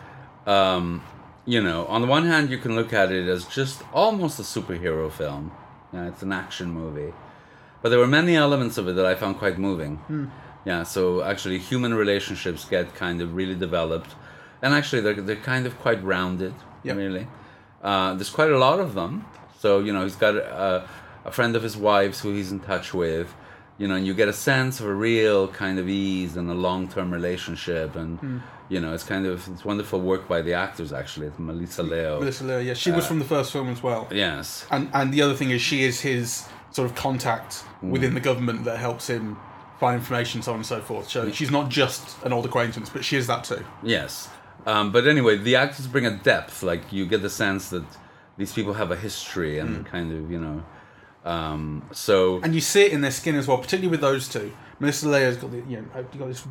um, 0.46 1.02
you 1.46 1.62
know, 1.62 1.86
on 1.86 2.02
the 2.02 2.08
one 2.08 2.26
hand, 2.26 2.50
you 2.50 2.58
can 2.58 2.74
look 2.74 2.92
at 2.92 3.12
it 3.12 3.28
as 3.28 3.44
just 3.46 3.82
almost 3.92 4.38
a 4.40 4.42
superhero 4.42 5.10
film. 5.10 5.52
Yeah, 5.92 6.08
it's 6.08 6.22
an 6.22 6.32
action 6.32 6.70
movie. 6.72 7.14
But 7.80 7.90
there 7.90 7.98
were 8.00 8.06
many 8.08 8.34
elements 8.36 8.76
of 8.78 8.88
it 8.88 8.94
that 8.96 9.06
I 9.06 9.14
found 9.14 9.38
quite 9.38 9.58
moving. 9.58 9.96
Hmm. 9.96 10.26
Yeah, 10.64 10.82
so 10.82 11.22
actually, 11.22 11.58
human 11.58 11.94
relationships 11.94 12.64
get 12.64 12.94
kind 12.94 13.20
of 13.22 13.34
really 13.34 13.54
developed. 13.54 14.14
And 14.62 14.72
actually, 14.74 15.02
they're, 15.02 15.14
they're 15.14 15.36
kind 15.36 15.66
of 15.66 15.78
quite 15.80 16.02
rounded, 16.04 16.54
Yep. 16.84 16.96
really. 16.96 17.26
Uh, 17.82 18.14
there's 18.14 18.30
quite 18.30 18.50
a 18.50 18.58
lot 18.58 18.78
of 18.80 18.94
them. 18.94 19.24
So, 19.58 19.80
you 19.80 19.92
know, 19.92 20.04
he's 20.04 20.16
got 20.16 20.36
a, 20.36 20.88
a 21.24 21.30
friend 21.32 21.56
of 21.56 21.62
his 21.62 21.76
wife's 21.76 22.20
who 22.20 22.32
he's 22.32 22.52
in 22.52 22.60
touch 22.60 22.94
with 22.94 23.34
you 23.78 23.88
know, 23.88 23.96
and 23.96 24.06
you 24.06 24.14
get 24.14 24.28
a 24.28 24.32
sense 24.32 24.78
of 24.80 24.86
a 24.86 24.94
real 24.94 25.48
kind 25.48 25.78
of 25.78 25.88
ease 25.88 26.36
and 26.36 26.48
a 26.50 26.54
long-term 26.54 27.12
relationship, 27.12 27.96
and 27.96 28.18
Hmm. 28.20 28.38
you 28.68 28.78
know, 28.80 28.92
it's 28.92 29.02
kind 29.02 29.26
of 29.26 29.48
it's 29.48 29.64
wonderful 29.64 30.00
work 30.00 30.28
by 30.28 30.40
the 30.42 30.52
actors 30.54 30.92
actually. 30.92 31.26
It's 31.28 31.38
Melissa 31.38 31.82
Leo. 31.82 32.20
Melissa 32.20 32.44
Leo, 32.44 32.58
yeah, 32.60 32.74
she 32.74 32.92
was 32.92 33.06
from 33.06 33.18
the 33.18 33.24
first 33.24 33.50
film 33.50 33.68
as 33.70 33.82
well. 33.82 34.06
Yes, 34.12 34.66
And 34.70 34.88
and 34.92 35.12
the 35.12 35.22
other 35.22 35.34
thing 35.34 35.50
is 35.50 35.62
she 35.62 35.82
is 35.82 36.00
his 36.00 36.46
sort 36.70 36.88
of 36.88 36.94
contact 36.94 37.64
within 37.82 38.14
the 38.14 38.20
government 38.20 38.64
that 38.66 38.76
helps 38.78 39.08
him 39.08 39.36
find 39.80 39.96
information, 39.96 40.42
so 40.42 40.52
on 40.52 40.58
and 40.58 40.66
so 40.66 40.80
forth. 40.80 41.08
So 41.08 41.32
she's 41.32 41.50
not 41.50 41.68
just 41.70 42.22
an 42.24 42.32
old 42.32 42.44
acquaintance, 42.44 42.88
but 42.90 43.04
she 43.04 43.16
is 43.16 43.26
that 43.26 43.42
too. 43.42 43.64
yes. 43.82 44.28
Um, 44.66 44.92
but 44.92 45.06
anyway, 45.08 45.36
the 45.36 45.56
actors 45.56 45.86
bring 45.86 46.06
a 46.06 46.16
depth. 46.16 46.62
Like 46.62 46.92
you 46.92 47.06
get 47.06 47.22
the 47.22 47.30
sense 47.30 47.70
that 47.70 47.84
these 48.36 48.52
people 48.52 48.74
have 48.74 48.90
a 48.90 48.96
history 48.96 49.58
and 49.58 49.84
kind 49.86 50.12
of 50.12 50.30
you 50.30 50.38
know, 50.40 50.62
Um, 51.24 51.88
so 51.92 52.40
And 52.42 52.54
you 52.54 52.60
see 52.60 52.82
it 52.86 52.92
in 52.92 53.00
their 53.00 53.10
skin 53.12 53.36
as 53.36 53.46
well, 53.46 53.58
particularly 53.58 53.88
with 53.90 54.00
those 54.00 54.28
two. 54.28 54.52
Melissa 54.80 55.08
Leo's 55.08 55.36
got 55.36 55.50
the, 55.52 55.58
you 55.68 55.76
know 55.76 55.84
uh, 55.94 56.02
got 56.18 56.26
this 56.28 56.44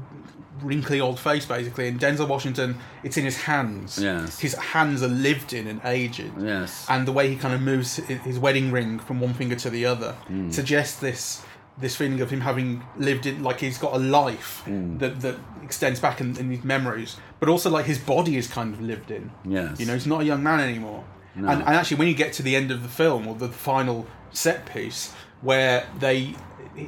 wrinkly 0.62 1.01
old 1.01 1.20
face 1.20 1.46
basically, 1.46 1.88
and 1.89 2.00
Denzel 2.00 2.27
Washington, 2.27 2.77
it's 3.03 3.17
in 3.17 3.25
his 3.25 3.36
hands. 3.36 4.01
Yes. 4.01 4.39
his 4.39 4.53
hands 4.55 5.03
are 5.03 5.08
lived 5.10 5.51
in 5.53 5.67
and 5.67 5.81
aged. 5.84 6.31
yes, 6.39 6.86
and 6.89 7.05
the 7.08 7.12
way 7.12 7.27
he 7.27 7.36
kind 7.36 7.53
of 7.53 7.62
moves 7.62 7.98
his 7.98 8.39
wedding 8.39 8.72
ring 8.72 9.00
from 9.00 9.20
one 9.20 9.34
finger 9.34 9.55
to 9.55 9.70
the 9.70 9.86
other 9.86 10.15
Mm. 10.29 10.53
suggests 10.53 10.98
this 11.00 11.43
this 11.81 11.95
feeling 11.95 12.21
of 12.21 12.29
him 12.29 12.41
having 12.41 12.83
lived 12.97 13.25
in 13.25 13.43
like 13.43 13.59
he's 13.59 13.77
got 13.77 13.93
a 13.93 13.97
life 13.97 14.63
Mm. 14.67 15.00
that 15.00 15.19
that 15.21 15.35
extends 15.63 16.00
back 16.00 16.21
in, 16.21 16.38
in 16.38 16.50
his 16.51 16.63
memories, 16.63 17.17
but 17.39 17.50
also 17.50 17.69
like 17.69 17.85
his 17.85 17.97
body 18.00 18.38
is 18.38 18.47
kind 18.47 18.73
of 18.73 18.81
lived 18.81 19.11
in. 19.11 19.31
yes, 19.45 19.79
You 19.79 19.85
know, 19.88 19.93
he's 19.93 20.07
not 20.07 20.21
a 20.21 20.25
young 20.25 20.43
man 20.43 20.59
anymore. 20.59 21.03
No. 21.35 21.47
And, 21.50 21.61
and 21.61 21.69
actually, 21.75 21.97
when 21.97 22.07
you 22.07 22.13
get 22.13 22.33
to 22.33 22.43
the 22.43 22.55
end 22.55 22.71
of 22.71 22.83
the 22.83 22.89
film 22.89 23.27
or 23.27 23.35
the 23.35 23.47
final 23.50 24.05
set 24.31 24.65
piece, 24.65 25.13
where 25.41 25.88
they 26.00 26.35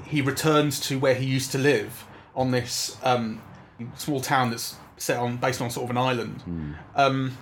he 0.05 0.21
returns 0.21 0.79
to 0.87 0.97
where 0.99 1.15
he 1.15 1.25
used 1.25 1.51
to 1.53 1.57
live 1.57 2.05
on 2.35 2.51
this 2.51 2.97
um, 3.03 3.41
small 3.95 4.21
town 4.21 4.49
that's 4.51 4.75
set 4.97 5.17
on 5.17 5.37
based 5.37 5.61
on 5.61 5.69
sort 5.69 5.85
of 5.85 5.89
an 5.91 5.97
island, 5.97 6.75
um, 6.95 7.37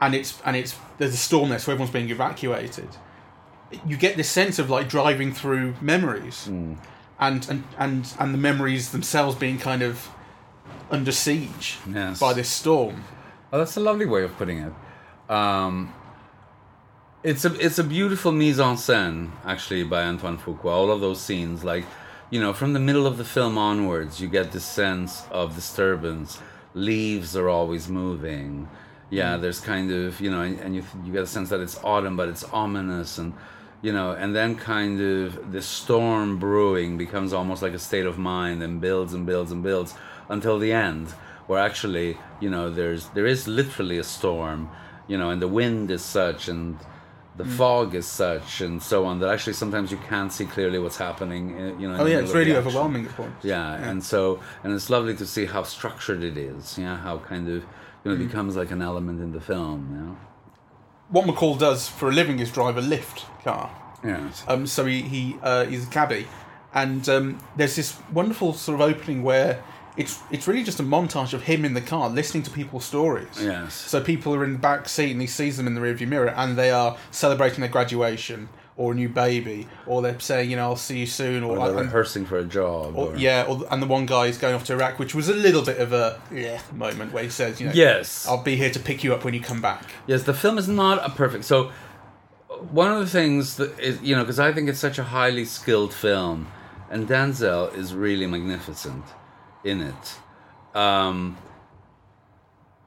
and 0.00 0.14
it's 0.14 0.40
and 0.44 0.54
it's 0.56 0.76
there's 0.98 1.14
a 1.14 1.16
storm 1.28 1.48
there, 1.50 1.58
so 1.58 1.72
everyone's 1.72 1.92
being 1.92 2.10
evacuated. 2.10 2.88
You 3.86 3.96
get 3.96 4.16
this 4.18 4.28
sense 4.28 4.58
of 4.58 4.68
like 4.68 4.88
driving 4.90 5.32
through 5.32 5.74
memories, 5.80 6.48
and, 7.28 7.48
and 7.48 7.64
and 7.78 8.14
and 8.18 8.34
the 8.34 8.38
memories 8.38 8.90
themselves 8.92 9.34
being 9.36 9.58
kind 9.58 9.82
of 9.82 10.08
under 10.90 11.12
siege 11.12 11.78
Yes. 11.88 12.20
by 12.20 12.32
this 12.34 12.48
storm. 12.48 13.04
Oh, 13.52 13.58
that's 13.58 13.76
a 13.76 13.80
lovely 13.80 14.06
way 14.06 14.22
of 14.24 14.36
putting 14.36 14.58
it. 14.58 14.72
Um, 15.30 15.92
it's 17.22 17.44
a 17.44 17.54
it's 17.66 17.78
a 17.78 17.84
beautiful 17.84 18.32
mise 18.32 18.58
en 18.60 18.76
scène 18.76 19.30
actually 19.44 19.84
by 19.84 20.02
Antoine 20.02 20.38
Fuqua. 20.38 20.70
All 20.70 20.90
of 20.90 21.00
those 21.00 21.20
scenes, 21.20 21.62
like 21.64 21.84
you 22.30 22.40
know, 22.40 22.52
from 22.52 22.72
the 22.72 22.80
middle 22.80 23.06
of 23.06 23.16
the 23.18 23.24
film 23.24 23.56
onwards, 23.58 24.20
you 24.20 24.28
get 24.28 24.52
this 24.52 24.64
sense 24.64 25.24
of 25.30 25.54
disturbance. 25.54 26.38
Leaves 26.74 27.36
are 27.36 27.48
always 27.48 27.88
moving. 27.88 28.68
Yeah, 29.10 29.36
there's 29.36 29.60
kind 29.60 29.92
of 29.92 30.20
you 30.20 30.30
know, 30.30 30.40
and, 30.42 30.58
and 30.60 30.74
you 30.74 30.82
you 31.04 31.12
get 31.12 31.22
a 31.22 31.26
sense 31.26 31.50
that 31.50 31.60
it's 31.60 31.78
autumn, 31.84 32.16
but 32.16 32.28
it's 32.28 32.44
ominous 32.44 33.18
and. 33.18 33.32
You 33.82 33.92
know, 33.92 34.12
and 34.12 34.34
then 34.34 34.54
kind 34.54 35.00
of 35.00 35.50
the 35.52 35.60
storm 35.60 36.38
brewing 36.38 36.96
becomes 36.96 37.32
almost 37.32 37.62
like 37.62 37.72
a 37.72 37.80
state 37.80 38.06
of 38.06 38.16
mind 38.16 38.62
and 38.62 38.80
builds 38.80 39.12
and 39.12 39.26
builds 39.26 39.50
and 39.50 39.60
builds 39.62 39.94
until 40.28 40.58
the 40.60 40.72
end, 40.72 41.08
where 41.48 41.58
actually, 41.58 42.16
you 42.40 42.48
know, 42.48 42.70
there's 42.70 43.08
there 43.08 43.26
is 43.26 43.48
literally 43.48 43.98
a 43.98 44.04
storm, 44.04 44.70
you 45.08 45.18
know, 45.18 45.30
and 45.30 45.42
the 45.42 45.48
wind 45.48 45.90
is 45.90 46.02
such 46.02 46.46
and 46.46 46.78
the 47.34 47.44
fog 47.44 47.94
is 47.94 48.06
such 48.06 48.60
and 48.60 48.82
so 48.82 49.04
on 49.06 49.18
that 49.20 49.30
actually 49.30 49.54
sometimes 49.54 49.90
you 49.90 49.96
can't 50.08 50.30
see 50.32 50.44
clearly 50.44 50.78
what's 50.78 50.98
happening. 50.98 51.44
uh, 51.60 51.80
You 51.80 51.88
know. 51.88 51.96
Oh 52.02 52.06
yeah, 52.06 52.20
it's 52.20 52.32
really 52.32 52.54
overwhelming 52.54 53.06
at 53.06 53.12
points. 53.16 53.44
Yeah, 53.44 53.74
and 53.90 54.04
so 54.04 54.38
and 54.62 54.72
it's 54.72 54.90
lovely 54.90 55.16
to 55.16 55.26
see 55.26 55.46
how 55.46 55.62
structured 55.64 56.22
it 56.22 56.36
is. 56.36 56.78
Yeah, 56.78 56.98
how 56.98 57.18
kind 57.18 57.48
of 57.48 57.54
you 57.56 58.04
know 58.04 58.12
it 58.12 58.18
becomes 58.28 58.54
like 58.54 58.70
an 58.70 58.82
element 58.82 59.20
in 59.20 59.32
the 59.32 59.40
film. 59.40 59.88
You 59.92 60.00
know. 60.02 60.16
What 61.12 61.26
McCall 61.26 61.58
does 61.58 61.88
for 61.88 62.08
a 62.08 62.12
living 62.12 62.38
is 62.40 62.50
drive 62.50 62.78
a 62.78 62.80
Lyft 62.80 63.24
car. 63.44 63.70
Yes. 64.02 64.44
Um, 64.48 64.66
so 64.66 64.86
he, 64.86 65.02
he 65.02 65.36
uh, 65.42 65.66
he's 65.66 65.86
a 65.86 65.90
cabbie, 65.90 66.26
and 66.74 67.06
um, 67.08 67.38
there's 67.54 67.76
this 67.76 67.98
wonderful 68.12 68.54
sort 68.54 68.80
of 68.80 68.88
opening 68.88 69.22
where 69.22 69.62
it's 69.96 70.20
it's 70.30 70.48
really 70.48 70.64
just 70.64 70.80
a 70.80 70.82
montage 70.82 71.34
of 71.34 71.42
him 71.42 71.64
in 71.64 71.74
the 71.74 71.80
car 71.82 72.08
listening 72.08 72.42
to 72.44 72.50
people's 72.50 72.84
stories. 72.84 73.28
Yes. 73.40 73.74
So 73.74 74.00
people 74.00 74.34
are 74.34 74.42
in 74.42 74.54
the 74.54 74.58
back 74.58 74.88
seat 74.88 75.12
and 75.12 75.20
he 75.20 75.26
sees 75.26 75.58
them 75.58 75.66
in 75.66 75.74
the 75.74 75.80
rearview 75.82 76.08
mirror, 76.08 76.30
and 76.30 76.56
they 76.56 76.70
are 76.70 76.96
celebrating 77.10 77.60
their 77.60 77.70
graduation 77.70 78.48
or 78.76 78.92
a 78.92 78.94
new 78.94 79.08
baby, 79.08 79.68
or 79.86 80.00
they're 80.00 80.18
saying, 80.18 80.50
you 80.50 80.56
know, 80.56 80.62
I'll 80.62 80.76
see 80.76 81.00
you 81.00 81.06
soon, 81.06 81.42
or, 81.42 81.52
Or 81.52 81.58
like, 81.58 81.68
they're 81.70 81.78
and- 81.80 81.86
rehearsing 81.88 82.24
for 82.24 82.38
a 82.38 82.44
job. 82.44 82.96
or 82.96 83.08
or- 83.12 83.16
yeah, 83.16 83.44
or, 83.48 83.66
and 83.70 83.82
the 83.82 83.86
one 83.86 84.06
guy 84.06 84.26
is 84.26 84.38
going 84.38 84.54
off 84.54 84.64
to 84.64 84.72
Iraq, 84.72 84.98
which 84.98 85.14
was 85.14 85.28
a 85.28 85.34
little 85.34 85.62
bit 85.62 85.78
of 85.78 85.92
a 85.92 86.20
yeah 86.32 86.60
moment 86.72 87.12
where 87.12 87.22
he 87.22 87.28
says, 87.30 87.60
you 87.60 87.66
know, 87.66 87.72
Yes. 87.74 88.26
I'll 88.26 88.42
be 88.42 88.56
here 88.56 88.70
to 88.70 88.80
pick 88.80 89.04
you 89.04 89.12
up 89.14 89.24
when 89.24 89.34
you 89.34 89.40
come 89.40 89.60
back. 89.60 89.84
Yes, 90.06 90.22
the 90.22 90.34
film 90.34 90.56
is 90.58 90.68
not 90.68 91.04
a 91.04 91.10
perfect. 91.10 91.44
So, 91.44 91.70
one 92.70 92.90
of 92.92 92.98
the 93.00 93.06
things 93.06 93.56
that 93.56 93.78
is, 93.78 94.00
you 94.02 94.14
know, 94.16 94.22
because 94.22 94.38
I 94.40 94.52
think 94.52 94.68
it's 94.70 94.78
such 94.80 94.98
a 94.98 95.04
highly 95.04 95.44
skilled 95.44 95.92
film, 95.92 96.46
and 96.90 97.06
Denzel 97.08 97.74
is 97.76 97.92
really 97.94 98.26
magnificent 98.26 99.04
in 99.64 99.80
it. 99.82 100.14
Um, 100.74 101.36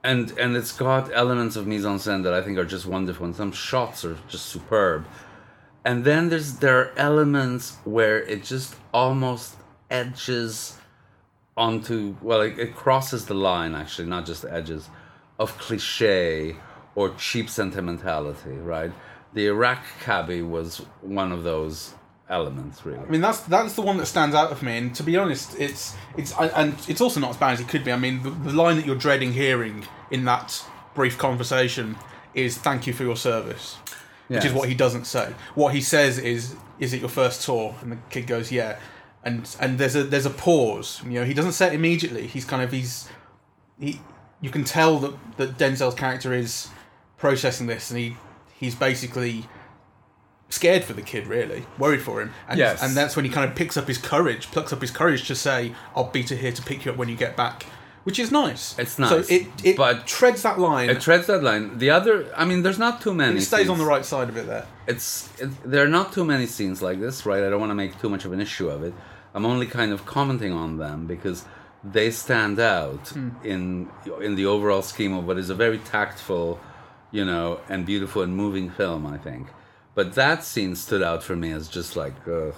and 0.02 0.30
and 0.38 0.56
it's 0.56 0.72
got 0.72 1.10
elements 1.12 1.56
of 1.56 1.66
mise 1.66 1.84
en 1.84 1.96
scène 1.98 2.22
that 2.24 2.32
I 2.32 2.42
think 2.42 2.58
are 2.58 2.64
just 2.64 2.86
wonderful, 2.86 3.26
and 3.26 3.34
some 3.36 3.52
shots 3.52 4.04
are 4.04 4.16
just 4.28 4.46
superb. 4.46 5.04
And 5.86 6.04
then 6.04 6.22
there's 6.30 6.50
there 6.64 6.78
are 6.80 6.90
elements 6.96 7.76
where 7.84 8.18
it 8.32 8.42
just 8.42 8.74
almost 8.92 9.54
edges 9.88 10.76
onto 11.56 12.16
well 12.20 12.40
it, 12.42 12.58
it 12.58 12.74
crosses 12.74 13.26
the 13.26 13.34
line 13.34 13.74
actually 13.74 14.08
not 14.08 14.26
just 14.26 14.44
edges 14.44 14.90
of 15.38 15.56
cliche 15.58 16.56
or 16.94 17.10
cheap 17.26 17.48
sentimentality 17.48 18.56
right 18.74 18.92
the 19.32 19.46
iraq 19.46 19.82
cabbie 20.00 20.42
was 20.42 20.78
one 21.00 21.30
of 21.32 21.44
those 21.44 21.94
elements 22.28 22.84
really 22.84 22.98
I 22.98 23.04
mean, 23.08 23.20
that's 23.22 23.40
that's 23.40 23.74
the 23.74 23.82
one 23.82 23.96
that 23.98 24.06
stands 24.06 24.34
out 24.34 24.48
for 24.58 24.64
me. 24.64 24.76
And 24.76 24.94
to 24.96 25.04
be 25.04 25.16
honest, 25.16 25.48
it's 25.66 25.94
it's 26.16 26.32
I- 26.34 26.48
and 26.60 26.74
it's 26.88 27.00
also 27.00 27.20
not 27.20 27.30
as 27.30 27.36
bad 27.36 27.52
as 27.52 27.60
it 27.60 27.68
could 27.68 27.84
be. 27.84 27.92
I 27.92 27.96
mean, 27.96 28.22
the, 28.24 28.30
the 28.30 28.52
line 28.52 28.76
that 28.76 28.84
you're 28.84 29.02
dreading 29.06 29.32
hearing 29.32 29.86
in 30.10 30.24
that 30.24 30.48
brief 30.94 31.16
conversation 31.16 31.96
is 32.34 32.58
"Thank 32.58 32.86
you 32.88 32.92
for 32.92 33.04
your 33.04 33.14
service," 33.16 33.76
which 34.28 34.44
is 34.44 34.52
what 34.52 34.68
he 34.68 34.74
doesn't 34.74 35.04
say. 35.06 35.32
What 35.54 35.74
he 35.74 35.80
says 35.80 36.18
is, 36.18 36.54
"Is 36.78 36.92
it 36.92 37.00
your 37.00 37.08
first 37.08 37.42
tour?" 37.44 37.74
And 37.82 37.92
the 37.92 37.98
kid 38.10 38.26
goes, 38.26 38.50
"Yeah." 38.52 38.78
And 39.24 39.48
and 39.60 39.78
there's 39.78 39.96
a 39.96 40.04
there's 40.04 40.26
a 40.26 40.30
pause. 40.30 41.00
You 41.04 41.20
know, 41.20 41.24
he 41.24 41.34
doesn't 41.34 41.52
say 41.52 41.68
it 41.68 41.72
immediately. 41.74 42.26
He's 42.26 42.44
kind 42.44 42.62
of 42.62 42.70
he's 42.72 43.08
he. 43.78 44.00
You 44.40 44.50
can 44.50 44.64
tell 44.64 44.98
that 45.00 45.14
that 45.36 45.58
Denzel's 45.58 45.94
character 45.94 46.32
is 46.32 46.68
processing 47.16 47.66
this, 47.66 47.90
and 47.90 47.98
he 47.98 48.16
he's 48.58 48.74
basically 48.74 49.46
scared 50.48 50.84
for 50.84 50.92
the 50.92 51.02
kid, 51.02 51.26
really 51.26 51.66
worried 51.76 52.00
for 52.02 52.20
him. 52.22 52.32
And, 52.48 52.56
Yes. 52.58 52.80
and 52.80 52.96
that's 52.96 53.16
when 53.16 53.24
he 53.24 53.30
kind 53.30 53.50
of 53.50 53.56
picks 53.56 53.76
up 53.76 53.88
his 53.88 53.98
courage, 53.98 54.46
plucks 54.52 54.72
up 54.72 54.80
his 54.80 54.92
courage 54.92 55.26
to 55.26 55.34
say, 55.34 55.74
"I'll 55.96 56.04
be 56.10 56.22
to 56.24 56.36
here 56.36 56.52
to 56.52 56.62
pick 56.62 56.84
you 56.84 56.92
up 56.92 56.96
when 56.96 57.08
you 57.08 57.16
get 57.16 57.36
back," 57.36 57.66
which 58.06 58.20
is 58.20 58.30
nice. 58.30 58.64
It's 58.78 58.92
So 58.92 59.02
nice, 59.02 59.28
it 59.36 59.44
it 59.68 59.76
but- 59.76 60.06
treads 60.06 60.40
that 60.46 60.58
line. 60.68 60.88
it 60.94 61.00
treads 61.06 61.26
that 61.26 61.42
line 61.48 61.64
the 61.84 61.90
other 61.98 62.14
i 62.42 62.44
mean 62.48 62.60
there's 62.64 62.82
not 62.86 62.94
too 63.06 63.14
many 63.22 63.38
it 63.38 63.46
stays 63.52 63.68
on 63.74 63.78
the 63.82 63.88
right 63.94 64.06
side 64.12 64.28
of 64.32 64.36
it 64.40 64.46
there. 64.52 64.66
it's 64.92 65.08
it, 65.42 65.50
there 65.72 65.82
are 65.86 65.94
not 65.98 66.06
too 66.16 66.24
many 66.32 66.46
scenes 66.56 66.78
like 66.88 66.98
this 67.06 67.16
right 67.30 67.42
i 67.46 67.48
don't 67.50 67.62
want 67.64 67.72
to 67.76 67.80
make 67.84 67.92
too 68.02 68.10
much 68.14 68.24
of 68.26 68.32
an 68.36 68.40
issue 68.48 68.68
of 68.76 68.80
it 68.88 68.94
i'm 69.34 69.44
only 69.52 69.66
kind 69.78 69.90
of 69.96 69.98
commenting 70.16 70.52
on 70.64 70.70
them 70.84 70.98
because 71.14 71.38
they 71.96 72.08
stand 72.24 72.58
out 72.78 73.04
hmm. 73.16 73.30
in 73.52 73.62
in 74.26 74.32
the 74.40 74.46
overall 74.54 74.82
scheme 74.92 75.12
of 75.18 75.22
what 75.28 75.36
is 75.42 75.48
a 75.50 75.58
very 75.64 75.80
tactful 75.96 76.48
you 77.18 77.24
know 77.30 77.48
and 77.72 77.78
beautiful 77.92 78.20
and 78.26 78.32
moving 78.44 78.66
film 78.80 79.02
i 79.16 79.18
think 79.28 79.44
but 79.98 80.06
that 80.22 80.44
scene 80.50 80.74
stood 80.76 81.02
out 81.10 81.22
for 81.28 81.34
me 81.42 81.50
as 81.58 81.64
just 81.78 81.90
like 82.02 82.14
ugh, 82.28 82.54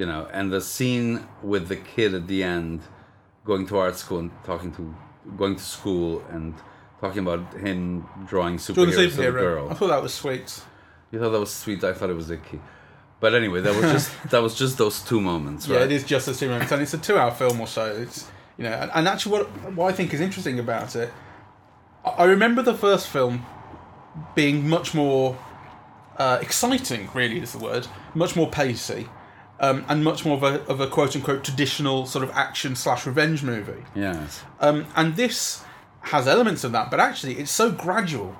you 0.00 0.06
know 0.10 0.22
and 0.36 0.46
the 0.56 0.60
scene 0.74 1.12
with 1.52 1.64
the 1.72 1.80
kid 1.92 2.10
at 2.20 2.26
the 2.32 2.40
end 2.44 2.78
going 3.50 3.66
to 3.66 3.76
art 3.84 3.96
school 3.96 4.20
and 4.20 4.30
talking 4.44 4.70
to 4.78 4.82
going 5.36 5.56
to 5.56 5.66
school 5.76 6.22
and 6.30 6.54
talking 7.00 7.22
about 7.26 7.44
him 7.54 8.06
drawing 8.26 8.56
superheroes 8.58 9.06
as 9.06 9.18
a 9.18 9.32
girl 9.32 9.68
I 9.70 9.74
thought 9.74 9.88
that 9.88 10.02
was 10.02 10.14
sweet. 10.14 10.48
you 11.10 11.18
thought 11.18 11.32
that 11.36 11.40
was 11.40 11.52
sweet. 11.52 11.82
I 11.82 11.92
thought 11.92 12.10
it 12.10 12.20
was 12.22 12.30
icky. 12.30 12.60
But 13.18 13.34
anyway, 13.34 13.60
that 13.60 13.74
was 13.74 13.92
just 13.96 14.08
that 14.32 14.42
was 14.46 14.54
just 14.62 14.78
those 14.78 15.02
two 15.02 15.20
moments, 15.20 15.68
right? 15.68 15.78
Yeah, 15.78 15.84
it 15.84 15.92
is 15.92 16.04
just 16.04 16.28
a 16.28 16.34
two 16.34 16.48
moments, 16.48 16.72
and 16.72 16.80
it's 16.80 16.94
a 16.94 16.98
two-hour 16.98 17.32
film 17.32 17.60
or 17.60 17.66
so. 17.66 17.84
It's 18.04 18.18
you 18.56 18.64
know, 18.64 18.72
and, 18.72 18.90
and 18.94 19.08
actually, 19.08 19.32
what 19.32 19.46
what 19.78 19.92
I 19.92 19.96
think 19.96 20.14
is 20.14 20.20
interesting 20.20 20.58
about 20.58 20.96
it, 20.96 21.10
I 22.04 22.10
I 22.22 22.24
remember 22.34 22.62
the 22.62 22.78
first 22.86 23.08
film 23.08 23.44
being 24.34 24.68
much 24.68 24.94
more 24.94 25.36
uh, 26.16 26.38
exciting. 26.40 27.10
Really, 27.12 27.40
is 27.40 27.52
the 27.52 27.58
word. 27.58 27.88
Much 28.14 28.36
more 28.36 28.48
pacey, 28.48 29.08
um, 29.60 29.84
and 29.88 30.02
much 30.02 30.24
more 30.24 30.36
of 30.36 30.42
a 30.42 30.62
of 30.66 30.80
a 30.80 30.86
quote 30.86 31.14
unquote 31.14 31.44
traditional 31.44 32.06
sort 32.06 32.24
of 32.24 32.30
action 32.30 32.74
slash 32.74 33.06
revenge 33.06 33.42
movie. 33.42 33.84
Yes. 33.94 34.42
Um, 34.58 34.86
and 34.96 35.14
this 35.16 35.62
has 36.00 36.26
elements 36.26 36.64
of 36.64 36.72
that, 36.72 36.90
but 36.90 36.98
actually, 36.98 37.34
it's 37.34 37.52
so 37.52 37.70
gradual. 37.70 38.34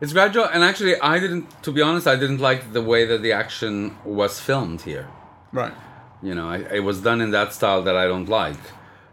It's 0.00 0.12
gradual, 0.12 0.44
and 0.44 0.62
actually, 0.62 0.98
I 1.00 1.18
didn't. 1.18 1.62
To 1.64 1.72
be 1.72 1.82
honest, 1.82 2.06
I 2.06 2.16
didn't 2.16 2.38
like 2.38 2.72
the 2.72 2.82
way 2.82 3.04
that 3.04 3.22
the 3.22 3.32
action 3.32 3.96
was 4.04 4.40
filmed 4.40 4.82
here. 4.82 5.08
Right. 5.52 5.74
You 6.22 6.34
know, 6.34 6.48
I, 6.48 6.58
it 6.58 6.84
was 6.84 7.00
done 7.00 7.20
in 7.20 7.32
that 7.32 7.52
style 7.52 7.82
that 7.82 7.96
I 7.96 8.06
don't 8.06 8.28
like. 8.28 8.60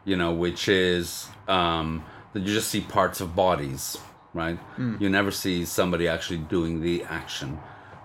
You 0.05 0.15
know, 0.15 0.31
which 0.31 0.67
is 0.67 1.27
um, 1.47 2.03
that 2.33 2.41
you 2.41 2.53
just 2.53 2.69
see 2.69 2.81
parts 2.81 3.21
of 3.21 3.35
bodies, 3.35 3.97
right? 4.33 4.57
You 4.99 5.09
never 5.09 5.31
see 5.31 5.65
somebody 5.65 6.07
actually 6.07 6.39
doing 6.39 6.81
the 6.81 7.03
action. 7.03 7.59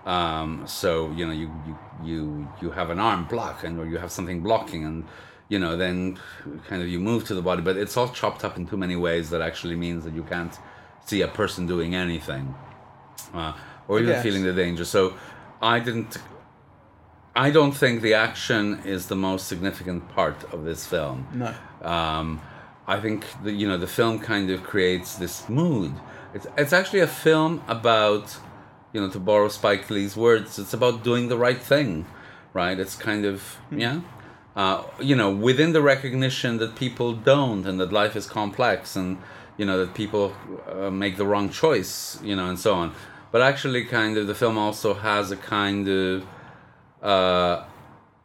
Um, 0.07 0.65
so 0.65 1.11
you 1.11 1.25
know, 1.27 1.33
you, 1.33 1.51
you 1.67 1.77
you 2.03 2.47
you 2.61 2.71
have 2.71 2.89
an 2.89 2.99
arm 2.99 3.25
block, 3.25 3.63
and 3.63 3.79
or 3.79 3.85
you 3.85 3.97
have 3.97 4.11
something 4.11 4.41
blocking, 4.41 4.85
and 4.85 5.05
you 5.49 5.59
know, 5.59 5.75
then 5.75 6.17
kind 6.67 6.81
of 6.81 6.87
you 6.87 6.99
move 6.99 7.25
to 7.25 7.35
the 7.35 7.41
body, 7.41 7.61
but 7.61 7.75
it's 7.77 7.95
all 7.97 8.09
chopped 8.09 8.43
up 8.43 8.57
in 8.57 8.65
too 8.65 8.77
many 8.77 8.95
ways 8.95 9.29
that 9.31 9.41
actually 9.41 9.75
means 9.75 10.03
that 10.05 10.13
you 10.13 10.23
can't 10.23 10.57
see 11.05 11.21
a 11.21 11.27
person 11.27 11.67
doing 11.67 11.93
anything, 11.93 12.55
uh, 13.33 13.53
or 13.87 13.99
even 13.99 14.13
guess. 14.13 14.23
feeling 14.23 14.43
the 14.43 14.53
danger. 14.53 14.85
So 14.85 15.13
I 15.61 15.79
didn't 15.79 16.17
I 17.37 17.51
don't 17.51 17.71
think 17.71 18.01
the 18.01 18.15
action 18.15 18.81
is 18.83 19.07
the 19.07 19.15
most 19.15 19.47
significant 19.47 20.09
part 20.09 20.43
of 20.51 20.65
this 20.65 20.87
film. 20.87 21.27
No. 21.31 21.53
Um, 21.87 22.41
I 22.87 22.99
think 22.99 23.25
the 23.43 23.51
you 23.51 23.67
know 23.67 23.77
the 23.77 23.87
film 23.99 24.17
kind 24.19 24.49
of 24.49 24.63
creates 24.63 25.15
this 25.15 25.47
mood. 25.47 25.93
It's 26.33 26.47
it's 26.57 26.73
actually 26.73 27.01
a 27.01 27.07
film 27.07 27.61
about 27.67 28.35
you 28.93 29.01
know 29.01 29.09
to 29.09 29.19
borrow 29.19 29.49
Spike 29.49 29.89
Lee's 29.89 30.15
words. 30.15 30.59
It's 30.59 30.73
about 30.73 31.03
doing 31.03 31.27
the 31.27 31.37
right 31.37 31.61
thing, 31.61 32.05
right? 32.53 32.79
It's 32.79 32.95
kind 32.95 33.25
of 33.25 33.57
yeah. 33.71 34.01
Uh, 34.55 34.83
you 34.99 35.15
know, 35.15 35.29
within 35.29 35.71
the 35.71 35.83
recognition 35.83 36.57
that 36.57 36.75
people 36.75 37.13
don't, 37.13 37.67
and 37.67 37.79
that 37.79 37.93
life 37.93 38.15
is 38.15 38.25
complex, 38.25 38.95
and 38.95 39.19
you 39.55 39.65
know 39.65 39.77
that 39.77 39.93
people 39.93 40.33
uh, 40.71 40.89
make 40.89 41.17
the 41.17 41.25
wrong 41.25 41.49
choice, 41.49 42.19
you 42.23 42.35
know, 42.35 42.49
and 42.49 42.59
so 42.59 42.73
on. 42.73 42.93
But 43.31 43.41
actually, 43.41 43.85
kind 43.85 44.17
of, 44.17 44.25
the 44.25 44.33
film 44.33 44.57
also 44.57 44.95
has 44.95 45.29
a 45.29 45.37
kind 45.37 45.87
of 45.87 46.25
uh, 47.03 47.65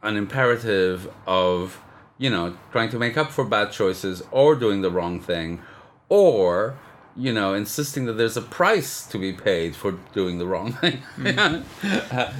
an 0.01 0.17
imperative 0.17 1.07
of 1.27 1.79
you 2.17 2.29
know 2.29 2.57
trying 2.71 2.89
to 2.89 2.99
make 2.99 3.17
up 3.17 3.31
for 3.31 3.45
bad 3.45 3.71
choices 3.71 4.23
or 4.31 4.55
doing 4.55 4.81
the 4.81 4.89
wrong 4.91 5.19
thing 5.19 5.61
or 6.09 6.77
you 7.15 7.31
know 7.31 7.53
insisting 7.53 8.05
that 8.05 8.13
there's 8.13 8.35
a 8.37 8.41
price 8.41 9.05
to 9.05 9.17
be 9.19 9.31
paid 9.33 9.75
for 9.75 9.91
doing 10.13 10.39
the 10.39 10.45
wrong 10.47 10.73
thing 10.73 11.01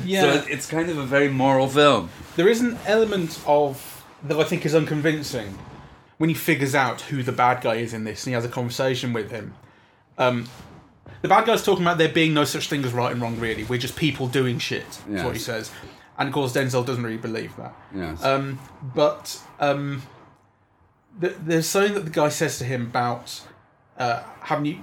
Yeah. 0.03 0.21
so 0.41 0.45
it's 0.49 0.65
kind 0.65 0.89
of 0.89 0.97
a 0.97 1.05
very 1.05 1.29
moral 1.29 1.67
film 1.67 2.09
There 2.35 2.47
is 2.47 2.61
an 2.61 2.77
element 2.85 3.39
of 3.45 4.03
that 4.23 4.37
I 4.39 4.43
think 4.43 4.65
is 4.65 4.73
unconvincing 4.73 5.57
when 6.17 6.29
he 6.29 6.33
figures 6.33 6.73
out 6.73 7.01
who 7.01 7.21
the 7.23 7.31
bad 7.31 7.61
guy 7.61 7.75
is 7.75 7.93
in 7.93 8.03
this 8.03 8.23
and 8.25 8.31
he 8.31 8.33
has 8.33 8.45
a 8.45 8.49
conversation 8.49 9.13
with 9.13 9.29
him. 9.31 9.53
Um, 10.17 10.47
the 11.21 11.27
bad 11.27 11.45
guy's 11.45 11.63
talking 11.63 11.83
about 11.83 11.97
there 11.97 12.07
being 12.09 12.33
no 12.33 12.45
such 12.45 12.69
thing 12.69 12.85
as 12.85 12.93
right 12.93 13.11
and 13.11 13.21
wrong, 13.21 13.39
really. 13.39 13.63
We're 13.65 13.79
just 13.79 13.95
people 13.97 14.27
doing 14.27 14.59
shit, 14.59 14.85
is 15.09 15.23
what 15.23 15.33
he 15.33 15.39
says. 15.39 15.71
And 16.17 16.27
of 16.29 16.33
course, 16.33 16.53
Denzel 16.53 16.85
doesn't 16.85 17.03
really 17.03 17.17
believe 17.17 17.55
that. 17.57 17.73
yes 17.93 18.23
Um, 18.23 18.59
but 18.95 19.41
um, 19.59 20.03
th- 21.19 21.35
there's 21.43 21.67
something 21.67 21.93
that 21.95 22.05
the 22.05 22.11
guy 22.11 22.29
says 22.29 22.57
to 22.59 22.63
him 22.65 22.83
about 22.83 23.41
uh, 24.03 24.23
haven't 24.49 24.65
you? 24.65 24.77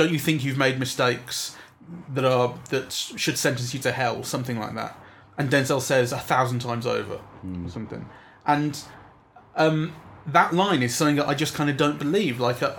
Don't 0.00 0.12
you 0.12 0.18
think 0.26 0.44
you've 0.44 0.58
made 0.66 0.78
mistakes 0.78 1.56
that 2.14 2.24
are 2.24 2.48
that 2.70 2.92
should 2.92 3.38
sentence 3.38 3.74
you 3.74 3.80
to 3.80 3.92
hell? 3.92 4.22
Something 4.22 4.58
like 4.64 4.74
that. 4.74 4.92
And 5.38 5.50
Denzel 5.50 5.80
says 5.80 6.12
a 6.12 6.18
thousand 6.18 6.60
times 6.60 6.86
over 6.86 7.14
or 7.64 7.68
something. 7.68 8.08
And 8.46 8.72
um, 9.56 9.94
that 10.26 10.52
line 10.54 10.82
is 10.82 10.94
something 10.94 11.16
that 11.16 11.28
I 11.28 11.34
just 11.34 11.54
kind 11.54 11.68
of 11.70 11.76
don't 11.76 11.98
believe. 11.98 12.38
Like 12.40 12.62
I, 12.62 12.70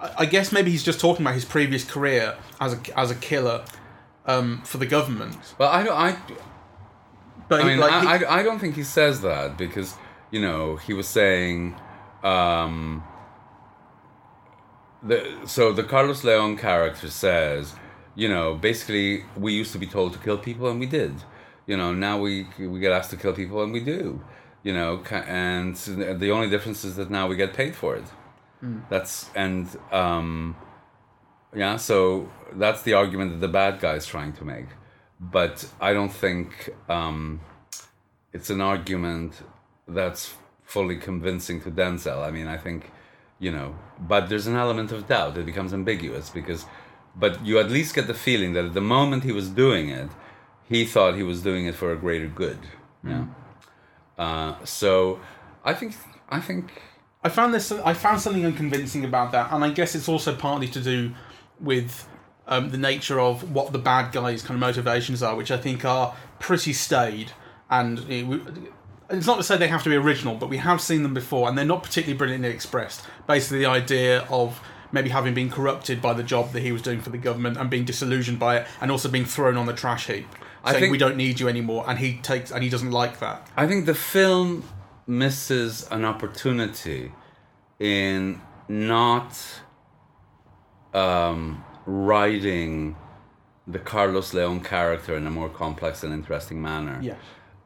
I, 0.00 0.10
I 0.22 0.26
guess 0.26 0.50
maybe 0.52 0.70
he's 0.70 0.82
just 0.90 1.00
talking 1.00 1.22
about 1.24 1.34
his 1.34 1.44
previous 1.44 1.84
career 1.84 2.36
as 2.60 2.72
a 2.74 2.80
as 2.98 3.10
a 3.10 3.14
killer 3.14 3.64
um, 4.26 4.62
for 4.64 4.78
the 4.78 4.86
government. 4.86 5.36
well 5.58 5.68
i 5.68 5.82
don't 5.82 5.96
i 6.08 6.16
But 7.48 7.60
I 7.62 7.64
mean, 7.68 7.78
like, 7.78 7.92
I, 7.92 8.18
he- 8.18 8.24
I, 8.24 8.38
I 8.38 8.42
don't 8.42 8.58
think 8.62 8.74
he 8.76 8.84
says 8.84 9.20
that 9.22 9.56
because, 9.58 9.94
you 10.30 10.40
know, 10.40 10.76
he 10.86 10.92
was 10.94 11.06
saying, 11.08 11.74
um, 12.22 13.02
the, 15.02 15.18
so 15.46 15.72
the 15.72 15.82
Carlos 15.82 16.24
Leon 16.24 16.56
character 16.56 17.08
says, 17.08 17.74
you 18.14 18.28
know, 18.28 18.54
basically 18.54 19.24
we 19.36 19.52
used 19.52 19.72
to 19.72 19.78
be 19.78 19.86
told 19.86 20.12
to 20.12 20.18
kill 20.18 20.38
people 20.38 20.68
and 20.68 20.78
we 20.78 20.86
did, 20.86 21.14
you 21.66 21.76
know, 21.76 21.92
now 21.92 22.18
we, 22.18 22.46
we 22.58 22.80
get 22.80 22.92
asked 22.92 23.10
to 23.10 23.16
kill 23.16 23.32
people 23.32 23.62
and 23.62 23.72
we 23.72 23.80
do, 23.80 24.22
you 24.62 24.72
know, 24.72 25.02
and 25.26 25.76
the 25.76 26.30
only 26.30 26.48
difference 26.48 26.84
is 26.84 26.96
that 26.96 27.10
now 27.10 27.26
we 27.26 27.36
get 27.36 27.54
paid 27.54 27.74
for 27.74 27.96
it. 27.96 28.04
That's, 28.90 29.28
and, 29.34 29.68
um, 29.90 30.56
yeah, 31.54 31.76
so 31.76 32.30
that's 32.54 32.82
the 32.82 32.94
argument 32.94 33.32
that 33.32 33.40
the 33.40 33.52
bad 33.52 33.80
guy 33.80 33.94
is 33.94 34.06
trying 34.06 34.32
to 34.34 34.44
make. 34.44 34.66
But 35.20 35.68
I 35.80 35.92
don't 35.92 36.12
think 36.12 36.70
um, 36.88 37.40
it's 38.32 38.50
an 38.50 38.60
argument 38.60 39.42
that's 39.86 40.34
fully 40.64 40.96
convincing 40.96 41.60
to 41.62 41.70
Denzel. 41.70 42.26
I 42.26 42.30
mean, 42.30 42.46
I 42.46 42.56
think, 42.56 42.90
you 43.38 43.52
know, 43.52 43.76
but 44.08 44.28
there's 44.28 44.46
an 44.46 44.56
element 44.56 44.92
of 44.92 45.06
doubt. 45.08 45.38
It 45.38 45.46
becomes 45.46 45.72
ambiguous 45.72 46.30
because, 46.30 46.66
but 47.14 47.44
you 47.46 47.58
at 47.58 47.70
least 47.70 47.94
get 47.94 48.06
the 48.06 48.14
feeling 48.14 48.52
that 48.54 48.64
at 48.64 48.74
the 48.74 48.80
moment 48.80 49.24
he 49.24 49.32
was 49.32 49.48
doing 49.48 49.88
it, 49.88 50.10
he 50.68 50.84
thought 50.84 51.14
he 51.14 51.22
was 51.22 51.42
doing 51.42 51.66
it 51.66 51.74
for 51.74 51.92
a 51.92 51.96
greater 51.96 52.28
good. 52.28 52.58
Yeah. 53.04 53.26
Uh, 54.18 54.64
so 54.64 55.20
I 55.64 55.74
think, 55.74 55.94
I 56.28 56.40
think, 56.40 56.82
I 57.24 57.28
found 57.28 57.54
this. 57.54 57.70
I 57.70 57.94
found 57.94 58.20
something 58.20 58.44
unconvincing 58.44 59.04
about 59.04 59.32
that, 59.32 59.52
and 59.52 59.62
I 59.62 59.70
guess 59.70 59.94
it's 59.94 60.08
also 60.08 60.34
partly 60.34 60.66
to 60.68 60.80
do 60.80 61.12
with 61.60 62.08
um, 62.48 62.70
the 62.70 62.78
nature 62.78 63.20
of 63.20 63.52
what 63.52 63.72
the 63.72 63.78
bad 63.78 64.12
guys' 64.12 64.42
kind 64.42 64.56
of 64.56 64.60
motivations 64.60 65.22
are, 65.22 65.36
which 65.36 65.52
I 65.52 65.56
think 65.56 65.84
are 65.84 66.16
pretty 66.40 66.72
staid. 66.72 67.32
And 67.70 68.00
it's 69.12 69.26
not 69.26 69.36
to 69.36 69.42
say 69.42 69.56
they 69.56 69.68
have 69.68 69.82
to 69.84 69.90
be 69.90 69.96
original, 69.96 70.34
but 70.34 70.48
we 70.48 70.56
have 70.58 70.80
seen 70.80 71.02
them 71.02 71.14
before, 71.14 71.48
and 71.48 71.56
they're 71.56 71.64
not 71.64 71.82
particularly 71.82 72.16
brilliantly 72.16 72.48
expressed. 72.50 73.06
Basically, 73.26 73.58
the 73.58 73.66
idea 73.66 74.20
of 74.30 74.60
maybe 74.90 75.10
having 75.10 75.34
been 75.34 75.50
corrupted 75.50 76.02
by 76.02 76.12
the 76.12 76.22
job 76.22 76.52
that 76.52 76.62
he 76.62 76.72
was 76.72 76.82
doing 76.82 77.00
for 77.00 77.10
the 77.10 77.18
government 77.18 77.56
and 77.56 77.70
being 77.70 77.84
disillusioned 77.84 78.38
by 78.38 78.58
it, 78.58 78.66
and 78.80 78.90
also 78.90 79.08
being 79.08 79.24
thrown 79.24 79.56
on 79.56 79.66
the 79.66 79.72
trash 79.72 80.06
heap, 80.06 80.26
I 80.64 80.72
saying 80.72 80.82
think- 80.82 80.92
we 80.92 80.98
don't 80.98 81.16
need 81.16 81.40
you 81.40 81.48
anymore, 81.48 81.84
and 81.86 81.98
he 81.98 82.14
takes 82.18 82.50
and 82.50 82.62
he 82.62 82.70
doesn't 82.70 82.90
like 82.90 83.20
that. 83.20 83.46
I 83.56 83.66
think 83.66 83.86
the 83.86 83.94
film 83.94 84.64
misses 85.06 85.86
an 85.90 86.04
opportunity 86.04 87.12
in 87.78 88.40
not 88.68 89.36
um, 90.94 91.64
writing 91.86 92.96
the 93.66 93.78
Carlos 93.78 94.34
Leon 94.34 94.60
character 94.60 95.16
in 95.16 95.26
a 95.26 95.30
more 95.30 95.48
complex 95.48 96.02
and 96.02 96.12
interesting 96.12 96.60
manner. 96.60 96.98
Yes. 97.02 97.18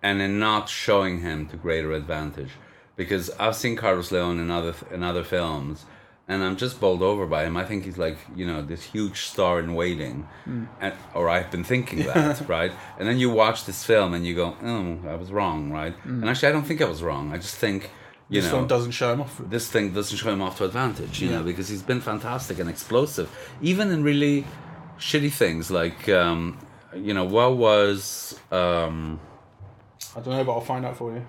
And 0.07 0.17
in 0.27 0.33
not 0.39 0.65
showing 0.69 1.21
him 1.21 1.39
to 1.51 1.57
greater 1.57 1.93
advantage. 1.93 2.53
Because 3.01 3.25
I've 3.39 3.57
seen 3.57 3.75
Carlos 3.77 4.11
Leon 4.13 4.39
in 4.45 4.51
other 4.51 4.75
in 4.95 5.03
other 5.03 5.25
films 5.25 5.85
and 6.29 6.43
I'm 6.43 6.57
just 6.57 6.81
bowled 6.81 7.03
over 7.03 7.25
by 7.27 7.45
him. 7.47 7.57
I 7.57 7.65
think 7.65 7.85
he's 7.85 7.99
like, 7.99 8.19
you 8.35 8.47
know, 8.47 8.61
this 8.73 8.83
huge 8.83 9.19
star 9.33 9.61
in 9.61 9.75
waiting. 9.75 10.27
And, 10.81 10.93
or 11.15 11.29
I've 11.29 11.51
been 11.51 11.63
thinking 11.63 12.01
that, 12.07 12.49
right? 12.57 12.73
And 12.99 13.07
then 13.09 13.19
you 13.19 13.31
watch 13.31 13.65
this 13.65 13.85
film 13.85 14.13
and 14.15 14.27
you 14.27 14.35
go, 14.35 14.57
oh, 14.63 14.99
I 15.09 15.15
was 15.15 15.31
wrong, 15.31 15.71
right? 15.71 15.95
And 16.05 16.29
actually, 16.29 16.49
I 16.49 16.53
don't 16.53 16.67
think 16.67 16.81
I 16.83 16.89
was 16.95 17.01
wrong. 17.03 17.33
I 17.33 17.37
just 17.37 17.55
think, 17.57 17.91
you 18.29 18.41
This 18.41 18.51
know, 18.51 18.59
one 18.59 18.67
doesn't 18.67 18.91
show 19.01 19.13
him 19.13 19.21
off. 19.21 19.41
this 19.57 19.71
thing 19.71 19.93
doesn't 19.93 20.17
show 20.19 20.33
him 20.33 20.43
off 20.43 20.59
to 20.59 20.65
advantage, 20.65 21.21
you 21.23 21.31
know, 21.31 21.43
because 21.45 21.69
he's 21.69 21.83
been 21.83 22.01
fantastic 22.01 22.59
and 22.59 22.69
explosive, 22.69 23.29
even 23.63 23.93
in 23.93 24.03
really 24.03 24.45
shitty 24.99 25.33
things 25.33 25.71
like, 25.71 26.09
um, 26.09 26.59
you 26.93 27.15
know, 27.15 27.25
what 27.25 27.57
was, 27.57 28.37
um, 28.51 29.21
I 30.17 30.21
don't 30.21 30.35
know, 30.35 30.45
but 30.45 30.53
I'll 30.55 30.61
find 30.63 30.85
out 30.87 30.97
for 30.97 31.13
you. 31.13 31.27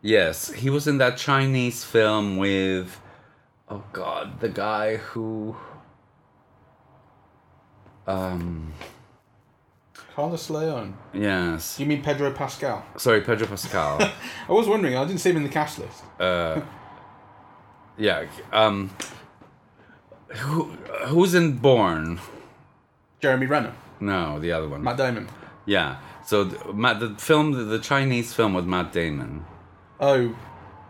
yes, 0.00 0.50
he 0.52 0.70
was 0.70 0.88
in 0.88 0.96
that 0.98 1.16
Chinese 1.18 1.84
film 1.84 2.38
with, 2.38 2.98
oh 3.68 3.84
God, 3.92 4.40
the 4.40 4.48
guy 4.48 4.96
who, 4.96 5.54
um, 8.06 8.72
Carlos 10.14 10.48
Leon. 10.50 10.96
yes, 11.12 11.78
You 11.78 11.86
mean 11.86 12.02
Pedro 12.02 12.32
Pascal? 12.32 12.84
sorry, 12.96 13.20
Pedro 13.20 13.46
Pascal. 13.46 13.98
I 14.48 14.52
was 14.52 14.66
wondering. 14.66 14.96
I 14.96 15.04
didn't 15.04 15.20
see 15.20 15.30
him 15.30 15.36
in 15.36 15.42
the 15.44 15.48
cast 15.48 15.78
list. 15.78 16.02
Uh. 16.18 16.60
yeah, 17.98 18.24
um, 18.52 18.90
who, 20.28 20.64
who's 21.08 21.34
in 21.34 21.58
Bourne? 21.58 22.18
Jeremy 23.20 23.44
Renner, 23.46 23.74
No, 24.00 24.38
the 24.40 24.50
other 24.52 24.66
one. 24.68 24.82
Matt 24.82 24.96
Damon. 24.96 25.28
Yeah. 25.66 25.98
So 26.24 26.44
the, 26.44 26.72
Matt, 26.72 27.00
the 27.00 27.10
film, 27.16 27.52
the, 27.52 27.64
the 27.64 27.78
Chinese 27.78 28.32
film 28.34 28.54
with 28.54 28.66
Matt 28.66 28.92
Damon. 28.92 29.44
Oh, 29.98 30.34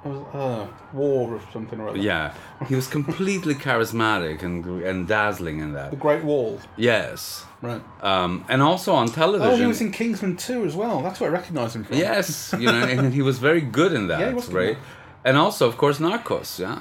it 0.04 0.08
was, 0.08 0.34
uh, 0.34 0.66
War 0.92 1.34
or 1.34 1.40
something 1.52 1.78
or 1.80 1.88
other. 1.90 1.98
Yeah, 1.98 2.34
he 2.68 2.74
was 2.74 2.86
completely 2.88 3.54
charismatic 3.66 4.42
and 4.42 4.64
and 4.82 5.06
dazzling 5.06 5.60
in 5.60 5.72
that. 5.74 5.90
The. 5.90 5.96
Great 5.96 6.24
Wall. 6.24 6.58
Yes. 6.76 7.44
Right. 7.62 7.82
Um, 8.02 8.44
and 8.48 8.62
also 8.62 8.94
on 8.94 9.08
television. 9.08 9.52
Oh, 9.52 9.56
he 9.56 9.66
was 9.66 9.80
in 9.82 9.92
Kingsman 9.92 10.36
2 10.38 10.64
as 10.64 10.74
well. 10.74 11.02
That's 11.02 11.20
where 11.20 11.28
I 11.30 11.32
recognise 11.34 11.76
him 11.76 11.84
from. 11.84 11.98
Yes, 11.98 12.54
you 12.58 12.66
know, 12.66 12.84
and 12.84 13.12
he 13.12 13.20
was 13.20 13.38
very 13.38 13.60
good 13.60 13.92
in 13.92 14.06
that, 14.08 14.20
Yeah, 14.22 14.28
he 14.30 14.34
was 14.34 14.48
right? 14.48 14.78
And 15.24 15.36
also, 15.36 15.68
of 15.68 15.76
course, 15.76 15.98
Narcos. 15.98 16.58
Yeah. 16.58 16.78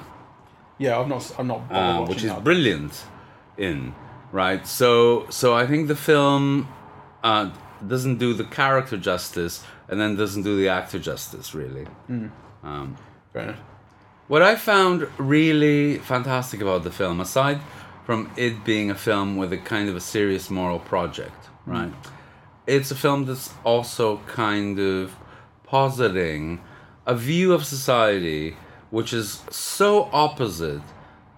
Yeah, 0.78 0.98
I've 0.98 1.08
not. 1.08 1.30
I'm 1.38 1.46
not. 1.46 1.60
uh, 1.70 2.06
which 2.06 2.24
is 2.24 2.30
that. 2.30 2.42
brilliant 2.42 3.04
in 3.58 3.94
right 4.32 4.66
so 4.66 5.26
so 5.28 5.54
i 5.54 5.66
think 5.66 5.88
the 5.88 5.96
film 5.96 6.66
uh, 7.22 7.50
doesn't 7.86 8.18
do 8.18 8.34
the 8.34 8.44
character 8.44 8.96
justice 8.96 9.64
and 9.88 10.00
then 10.00 10.16
doesn't 10.16 10.42
do 10.42 10.56
the 10.56 10.68
actor 10.68 10.98
justice 10.98 11.54
really. 11.54 11.86
Um, 12.62 12.96
Fair 13.32 13.56
what 14.30 14.42
i 14.42 14.54
found 14.54 15.08
really 15.18 15.98
fantastic 15.98 16.60
about 16.60 16.84
the 16.84 16.90
film 16.92 17.18
aside 17.18 17.60
from 18.04 18.30
it 18.36 18.64
being 18.64 18.88
a 18.88 18.94
film 18.94 19.36
with 19.36 19.52
a 19.52 19.58
kind 19.58 19.88
of 19.88 19.96
a 19.96 20.00
serious 20.00 20.48
moral 20.48 20.78
project 20.78 21.48
right 21.66 21.92
it's 22.68 22.92
a 22.92 22.94
film 22.94 23.24
that's 23.24 23.52
also 23.64 24.18
kind 24.28 24.78
of 24.78 25.16
positing 25.64 26.60
a 27.06 27.14
view 27.16 27.52
of 27.52 27.64
society 27.64 28.56
which 28.90 29.12
is 29.12 29.42
so 29.50 30.08
opposite 30.12 30.82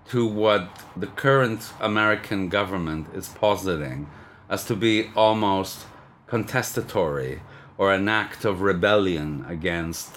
to 0.07 0.27
what 0.27 0.69
the 0.95 1.07
current 1.07 1.73
American 1.81 2.51
government 2.51 3.07
is 3.15 3.31
positing 3.31 4.07
as 4.51 4.67
to 4.67 4.77
be 4.77 5.09
almost 5.17 5.87
contestatory 6.35 7.35
or 7.79 7.93
an 7.93 8.09
act 8.23 8.41
of 8.45 8.55
rebellion 8.73 9.45
against 9.57 10.11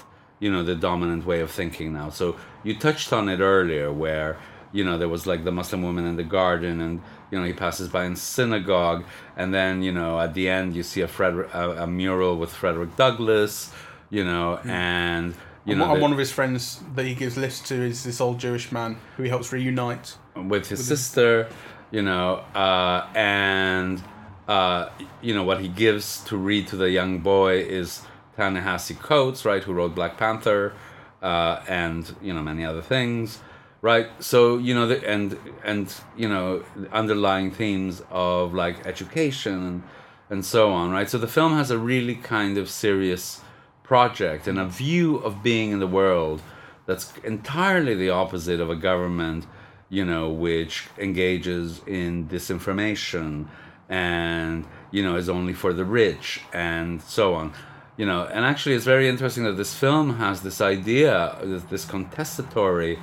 you 0.43 0.49
know 0.53 0.63
the 0.71 0.75
dominant 0.89 1.25
way 1.25 1.39
of 1.45 1.49
thinking 1.59 1.89
now. 1.93 2.09
So 2.09 2.25
you 2.67 2.73
touched 2.87 3.09
on 3.13 3.23
it 3.33 3.39
earlier, 3.55 3.87
where 4.03 4.37
you 4.77 4.83
know 4.87 4.95
there 5.01 5.09
was 5.15 5.23
like 5.31 5.41
the 5.49 5.51
Muslim 5.59 5.81
woman 5.87 6.05
in 6.11 6.15
the 6.23 6.29
garden, 6.39 6.75
and 6.85 6.93
you 7.31 7.35
know 7.39 7.45
he 7.45 7.53
passes 7.53 7.87
by 7.95 8.03
in 8.09 8.15
synagogue, 8.15 9.01
and 9.39 9.47
then 9.57 9.81
you 9.87 9.93
know 9.99 10.11
at 10.25 10.31
the 10.33 10.45
end 10.57 10.75
you 10.77 10.83
see 10.83 11.01
a 11.01 11.07
Frederick 11.17 11.49
a, 11.53 11.83
a 11.85 11.87
mural 11.87 12.33
with 12.41 12.51
Frederick 12.61 12.91
Douglass, 13.03 13.71
you 14.17 14.23
know, 14.31 14.47
and 14.65 15.27
you 15.65 15.71
And 15.73 15.79
know 15.79 15.87
one- 15.87 15.95
the- 15.97 16.03
one 16.07 16.13
of 16.17 16.19
his 16.25 16.31
friends 16.37 16.61
that 16.95 17.05
he 17.05 17.15
gives 17.15 17.35
lifts 17.37 17.61
to 17.69 17.75
is 17.91 18.03
this 18.03 18.19
old 18.25 18.37
Jewish 18.45 18.67
man 18.77 18.91
who 19.15 19.23
he 19.23 19.29
helps 19.35 19.49
reunite. 19.53 20.07
with 20.53 20.65
his 20.67 20.81
sister, 20.93 21.47
you 21.95 22.01
know, 22.09 22.27
uh, 22.65 22.99
and 23.15 24.01
uh, 24.47 24.89
you 25.21 25.33
know 25.33 25.43
what 25.43 25.61
he 25.61 25.67
gives 25.67 26.23
to 26.25 26.37
read 26.37 26.67
to 26.67 26.75
the 26.75 26.89
young 26.89 27.19
boy 27.19 27.59
is 27.59 28.01
Ta-Nehisi 28.35 28.99
Coates, 28.99 29.45
right, 29.45 29.63
who 29.63 29.73
wrote 29.73 29.95
Black 29.95 30.17
Panther, 30.17 30.73
uh, 31.21 31.61
and 31.67 32.15
you 32.21 32.33
know 32.33 32.41
many 32.41 32.65
other 32.65 32.81
things, 32.81 33.39
right? 33.81 34.07
So 34.19 34.57
you 34.57 34.73
know, 34.73 34.87
the, 34.87 35.07
and 35.07 35.37
and 35.63 35.93
you 36.15 36.29
know 36.29 36.63
underlying 36.91 37.51
themes 37.51 38.03
of 38.11 38.53
like 38.53 38.85
education 38.85 39.53
and 39.53 39.83
and 40.29 40.45
so 40.45 40.71
on, 40.71 40.91
right? 40.91 41.09
So 41.09 41.17
the 41.17 41.27
film 41.27 41.53
has 41.53 41.71
a 41.71 41.77
really 41.77 42.15
kind 42.15 42.57
of 42.57 42.69
serious 42.69 43.41
project 43.83 44.47
and 44.47 44.59
a 44.59 44.65
view 44.65 45.17
of 45.17 45.43
being 45.43 45.71
in 45.71 45.79
the 45.79 45.87
world 45.87 46.41
that's 46.87 47.13
entirely 47.23 47.93
the 47.95 48.09
opposite 48.09 48.59
of 48.59 48.69
a 48.69 48.75
government, 48.75 49.45
you 49.89 50.03
know, 50.03 50.29
which 50.29 50.87
engages 50.97 51.81
in 51.85 52.27
disinformation 52.27 53.47
and, 53.89 54.65
you 54.91 55.03
know, 55.03 55.15
is 55.15 55.29
only 55.29 55.53
for 55.53 55.73
the 55.73 55.85
rich 55.85 56.41
and 56.53 57.01
so 57.01 57.33
on. 57.35 57.53
You 57.97 58.05
know, 58.05 58.25
and 58.25 58.43
actually, 58.45 58.75
it's 58.75 58.83
very 58.85 59.07
interesting 59.07 59.43
that 59.45 59.53
this 59.57 59.73
film 59.73 60.17
has 60.17 60.41
this 60.41 60.59
idea, 60.59 61.37
this, 61.43 61.85
contestatory 61.85 62.99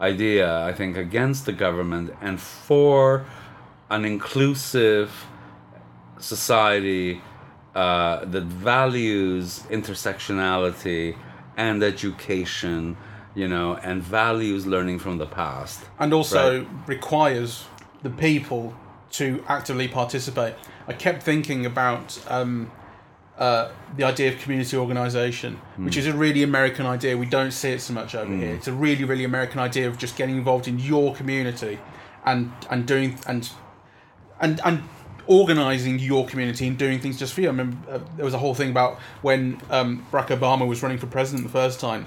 idea, 0.00 0.62
I 0.64 0.72
think, 0.72 0.96
against 0.96 1.46
the 1.46 1.52
government 1.52 2.14
and 2.20 2.40
for 2.40 3.26
an 3.90 4.04
inclusive 4.04 5.10
society 6.18 7.20
uh, 7.74 8.24
that 8.24 8.44
values 8.44 9.62
intersectionality 9.70 11.16
and 11.56 11.82
education, 11.82 12.96
you 13.34 13.48
know, 13.48 13.76
and 13.82 14.02
values 14.02 14.66
learning 14.66 14.98
from 14.98 15.18
the 15.18 15.26
past. 15.26 15.80
and 15.98 16.12
also 16.12 16.58
Right. 16.60 16.68
requires 16.86 17.64
the 18.02 18.10
people 18.10 18.74
to 19.12 19.44
actively 19.48 19.88
participate. 19.88 20.54
I 20.88 20.92
kept 20.92 21.22
thinking 21.22 21.66
about 21.66 22.18
um, 22.28 22.70
uh, 23.38 23.70
the 23.96 24.04
idea 24.04 24.32
of 24.32 24.38
community 24.38 24.76
organisation, 24.76 25.60
which 25.76 25.96
is 25.96 26.06
a 26.06 26.14
really 26.14 26.42
American 26.42 26.86
idea. 26.86 27.16
We 27.16 27.26
don't 27.26 27.50
see 27.50 27.70
it 27.70 27.80
so 27.80 27.92
much 27.92 28.14
over 28.14 28.34
here. 28.34 28.54
It's 28.54 28.68
a 28.68 28.72
really, 28.72 29.04
really 29.04 29.24
American 29.24 29.60
idea 29.60 29.88
of 29.88 29.98
just 29.98 30.16
getting 30.16 30.36
involved 30.36 30.68
in 30.68 30.78
your 30.78 31.14
community 31.14 31.78
and 32.24 32.50
and 32.70 32.86
doing 32.86 33.18
and 33.26 33.50
and 34.40 34.60
and 34.64 34.82
organizing 35.26 35.98
your 35.98 36.26
community 36.26 36.66
and 36.66 36.78
doing 36.78 37.00
things 37.00 37.18
just 37.18 37.34
for 37.34 37.40
you. 37.40 37.48
I 37.48 37.50
remember 37.50 37.76
uh, 37.90 37.98
there 38.16 38.24
was 38.24 38.34
a 38.34 38.38
whole 38.38 38.54
thing 38.54 38.70
about 38.70 38.98
when 39.22 39.60
um, 39.70 40.06
Barack 40.12 40.28
Obama 40.28 40.66
was 40.66 40.82
running 40.82 40.98
for 40.98 41.06
president 41.06 41.44
the 41.44 41.52
first 41.52 41.80
time, 41.80 42.06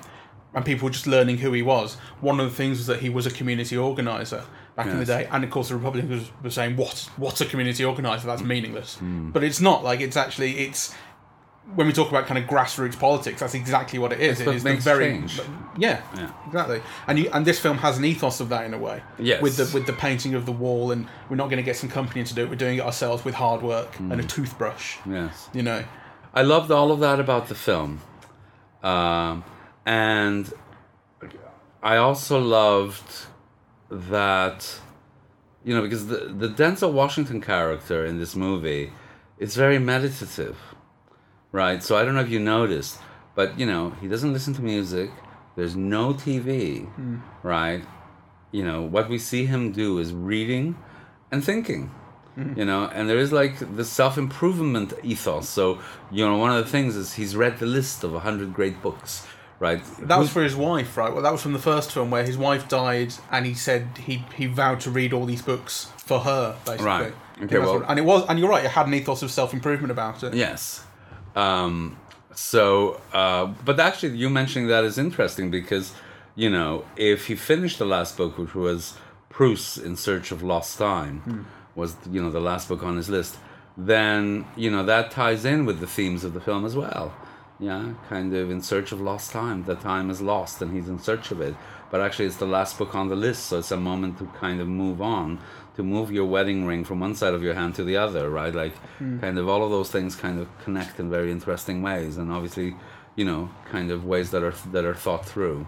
and 0.54 0.66
people 0.66 0.86
were 0.86 0.92
just 0.92 1.08
learning 1.08 1.40
who 1.40 1.52
he 1.52 1.62
was. 1.62 1.96
One 2.22 2.40
of 2.40 2.50
the 2.50 2.56
things 2.56 2.78
was 2.78 2.88
that 2.88 3.02
he 3.02 3.10
was 3.10 3.26
a 3.26 3.32
community 3.32 3.78
organizer 3.78 4.46
back 4.80 4.88
in 4.94 5.00
the 5.00 5.06
day, 5.06 5.28
and 5.32 5.44
of 5.44 5.50
course 5.52 5.70
the 5.70 5.76
Republicans 5.76 6.32
were 6.44 6.50
saying, 6.50 6.76
"What? 6.78 7.10
What's 7.18 7.42
a 7.42 7.46
community 7.46 7.84
organizer? 7.86 8.28
That's 8.28 8.42
meaningless." 8.44 8.98
But 9.02 9.44
it's 9.44 9.62
not. 9.62 9.84
Like 9.84 10.00
it's 10.02 10.18
actually 10.18 10.52
it's. 10.60 10.94
When 11.76 11.86
we 11.86 11.94
talk 11.94 12.10
about 12.10 12.26
kind 12.26 12.39
of 12.44 12.50
grassroots 12.50 12.98
politics, 13.00 13.42
that's 13.42 13.54
exactly 13.54 14.00
what 14.00 14.12
it 14.12 14.20
is. 14.20 14.39
It's 14.39 14.50
It 14.50 14.56
is 14.56 14.63
the 14.63 14.76
very 14.78 15.24
yeah, 15.78 16.02
Yeah. 16.18 16.32
exactly. 16.48 16.82
And 17.06 17.20
you 17.20 17.30
and 17.32 17.46
this 17.46 17.60
film 17.60 17.78
has 17.78 17.96
an 18.00 18.06
ethos 18.06 18.39
of 18.39 18.50
that 18.50 18.65
in 18.65 18.74
a 18.74 18.78
way. 18.80 19.04
Yes. 19.20 19.39
With 19.44 19.56
the 19.58 19.70
with 19.76 19.86
the 19.86 19.94
painting 19.94 20.34
of 20.34 20.48
the 20.48 20.52
wall, 20.52 20.92
and 20.92 21.08
we're 21.30 21.36
not 21.36 21.50
going 21.52 21.58
to 21.58 21.63
get 21.72 21.76
some 21.76 21.89
company 21.89 22.24
to 22.24 22.34
do 22.34 22.42
it. 22.44 22.50
We're 22.50 22.56
doing 22.56 22.80
it 22.80 22.82
ourselves 22.82 23.24
with 23.24 23.36
hard 23.36 23.62
work 23.62 23.92
Mm. 23.98 24.12
and 24.12 24.20
a 24.20 24.24
toothbrush. 24.24 24.98
Yes. 25.08 25.48
You 25.54 25.62
know. 25.62 25.84
I 26.34 26.42
loved 26.42 26.72
all 26.72 26.92
of 26.92 27.00
that 27.02 27.20
about 27.20 27.50
the 27.50 27.56
film. 27.56 28.02
Um, 28.82 29.44
and 29.86 30.52
I 31.84 31.98
also 31.98 32.39
loved 32.39 33.12
that, 33.89 34.80
you 35.63 35.75
know, 35.75 35.82
because 35.82 36.08
the, 36.08 36.17
the 36.17 36.49
Denzel 36.49 36.91
Washington 36.91 37.41
character 37.41 38.06
in 38.06 38.19
this 38.19 38.36
movie 38.36 38.91
is 39.38 39.56
very 39.56 39.80
meditative, 39.80 40.58
right? 41.52 41.82
So 41.82 41.97
I 41.97 42.04
don't 42.04 42.15
know 42.15 42.21
if 42.21 42.30
you 42.30 42.39
noticed, 42.39 42.99
but, 43.36 43.60
you 43.60 43.65
know, 43.65 43.91
he 44.02 44.08
doesn't 44.08 44.34
listen 44.34 44.54
to 44.56 44.62
music, 44.62 45.12
there's 45.56 45.75
no 45.75 46.13
TV, 46.13 46.86
hmm. 46.86 47.17
right? 47.43 47.84
You 48.52 48.63
know, 48.63 48.82
what 48.82 49.10
we 49.10 49.17
see 49.17 49.45
him 49.45 49.71
do 49.71 49.99
is 49.99 50.13
reading 50.13 50.75
and 51.32 51.43
thinking 51.43 51.91
hmm. 52.36 52.54
you 52.58 52.65
know 52.65 52.86
and 52.93 53.10
there 53.10 53.17
is 53.17 53.32
like 53.32 53.75
the 53.75 53.86
self-improvement 53.86 54.93
ethos. 55.04 55.47
So 55.47 55.80
you 56.12 56.25
know 56.25 56.38
one 56.38 56.52
of 56.52 56.63
the 56.63 56.69
things 56.69 56.95
is 56.95 57.13
he's 57.13 57.36
read 57.36 57.60
the 57.60 57.65
list 57.65 58.04
of 58.04 58.12
100 58.13 58.54
great 58.54 58.82
books 58.82 59.28
right 59.60 59.82
That 60.08 60.17
was 60.19 60.30
for 60.30 60.41
his 60.43 60.56
wife, 60.56 60.95
right? 60.98 61.12
Well, 61.13 61.22
that 61.24 61.32
was 61.32 61.41
from 61.41 61.54
the 61.54 61.60
first 61.60 61.91
film 61.91 62.10
where 62.12 62.24
his 62.26 62.38
wife 62.38 62.67
died, 62.69 63.13
and 63.32 63.45
he 63.45 63.54
said 63.54 63.88
he 64.08 64.24
he 64.36 64.45
vowed 64.45 64.80
to 64.82 64.89
read 64.91 65.12
all 65.13 65.26
these 65.26 65.41
books 65.41 65.91
for 65.98 66.19
her, 66.22 66.56
basically. 66.65 66.86
Right. 66.86 67.13
Okay, 67.43 67.58
well- 67.60 67.80
what- 67.80 67.89
and 67.89 67.98
it 68.00 68.06
was, 68.06 68.26
and 68.30 68.39
you're 68.39 68.50
right. 68.50 68.65
It 68.65 68.72
had 68.72 68.88
an 68.88 68.93
ethos 68.93 69.22
of 69.22 69.32
self 69.32 69.54
improvement 69.54 69.91
about 69.91 70.24
it. 70.24 70.34
yes 70.34 70.84
um 71.36 71.95
so 72.34 73.00
uh 73.13 73.45
but 73.63 73.80
actually 73.80 74.15
you 74.17 74.30
mentioning 74.30 74.67
that 74.67 74.84
is 74.84 74.98
interesting 74.98 75.52
because 75.52 75.93
you 76.36 76.50
know 76.50 76.84
if 76.95 77.28
he 77.28 77.36
finished 77.36 77.78
the 77.78 77.86
last 77.86 78.17
book 78.17 78.38
which 78.38 78.56
was 78.56 78.95
Proust 79.30 79.78
in 79.78 79.95
search 79.95 80.32
of 80.32 80.41
lost 80.41 80.78
time 80.80 81.45
was 81.76 81.95
you 82.12 82.19
know 82.22 82.32
the 82.32 82.41
last 82.41 82.67
book 82.67 82.82
on 82.84 82.98
his 82.98 83.10
list 83.10 83.38
then 83.78 84.45
you 84.56 84.69
know 84.72 84.84
that 84.84 85.12
ties 85.12 85.45
in 85.45 85.65
with 85.65 85.80
the 85.80 85.88
themes 85.88 86.24
of 86.24 86.34
the 86.34 86.41
film 86.41 86.65
as 86.65 86.76
well 86.76 87.13
yeah 87.60 87.93
kind 88.08 88.34
of 88.34 88.50
in 88.50 88.62
search 88.62 88.91
of 88.91 89.02
lost 89.02 89.32
time. 89.32 89.63
The 89.63 89.76
time 89.76 90.10
is 90.10 90.22
lost 90.22 90.62
and 90.62 90.74
he's 90.74 90.88
in 90.88 91.00
search 91.00 91.32
of 91.32 91.41
it. 91.41 91.56
But 91.91 92.02
actually 92.02 92.26
it's 92.26 92.38
the 92.38 92.45
last 92.45 92.78
book 92.78 92.93
on 92.93 93.10
the 93.10 93.15
list 93.15 93.45
so 93.48 93.60
it's 93.60 93.72
a 93.72 93.78
moment 93.78 94.17
to 94.19 94.26
kind 94.39 94.62
of 94.62 94.67
move 94.67 95.02
on 95.02 95.39
to 95.76 95.84
move 95.84 96.12
your 96.12 96.26
wedding 96.26 96.65
ring 96.65 96.84
from 96.84 97.00
one 97.00 97.15
side 97.15 97.34
of 97.34 97.41
your 97.41 97.54
hand 97.56 97.76
to 97.76 97.84
the 97.84 97.98
other 97.98 98.30
right? 98.30 98.54
Like 98.54 98.74
kind 99.22 99.38
of 99.38 99.50
all 99.50 99.63
of 99.63 99.72
those 99.72 99.89
things 99.91 100.15
kind 100.15 100.39
of 100.39 100.48
connect 100.63 101.00
in 101.00 101.10
very 101.10 101.32
interesting 101.32 101.82
ways 101.82 102.17
and 102.17 102.32
obviously 102.32 102.76
you 103.15 103.26
know 103.26 103.50
kind 103.72 103.91
of 103.91 104.06
ways 104.06 104.32
that 104.32 104.43
are 104.43 104.54
that 104.72 104.86
are 104.86 104.95
thought 104.95 105.26
through. 105.26 105.65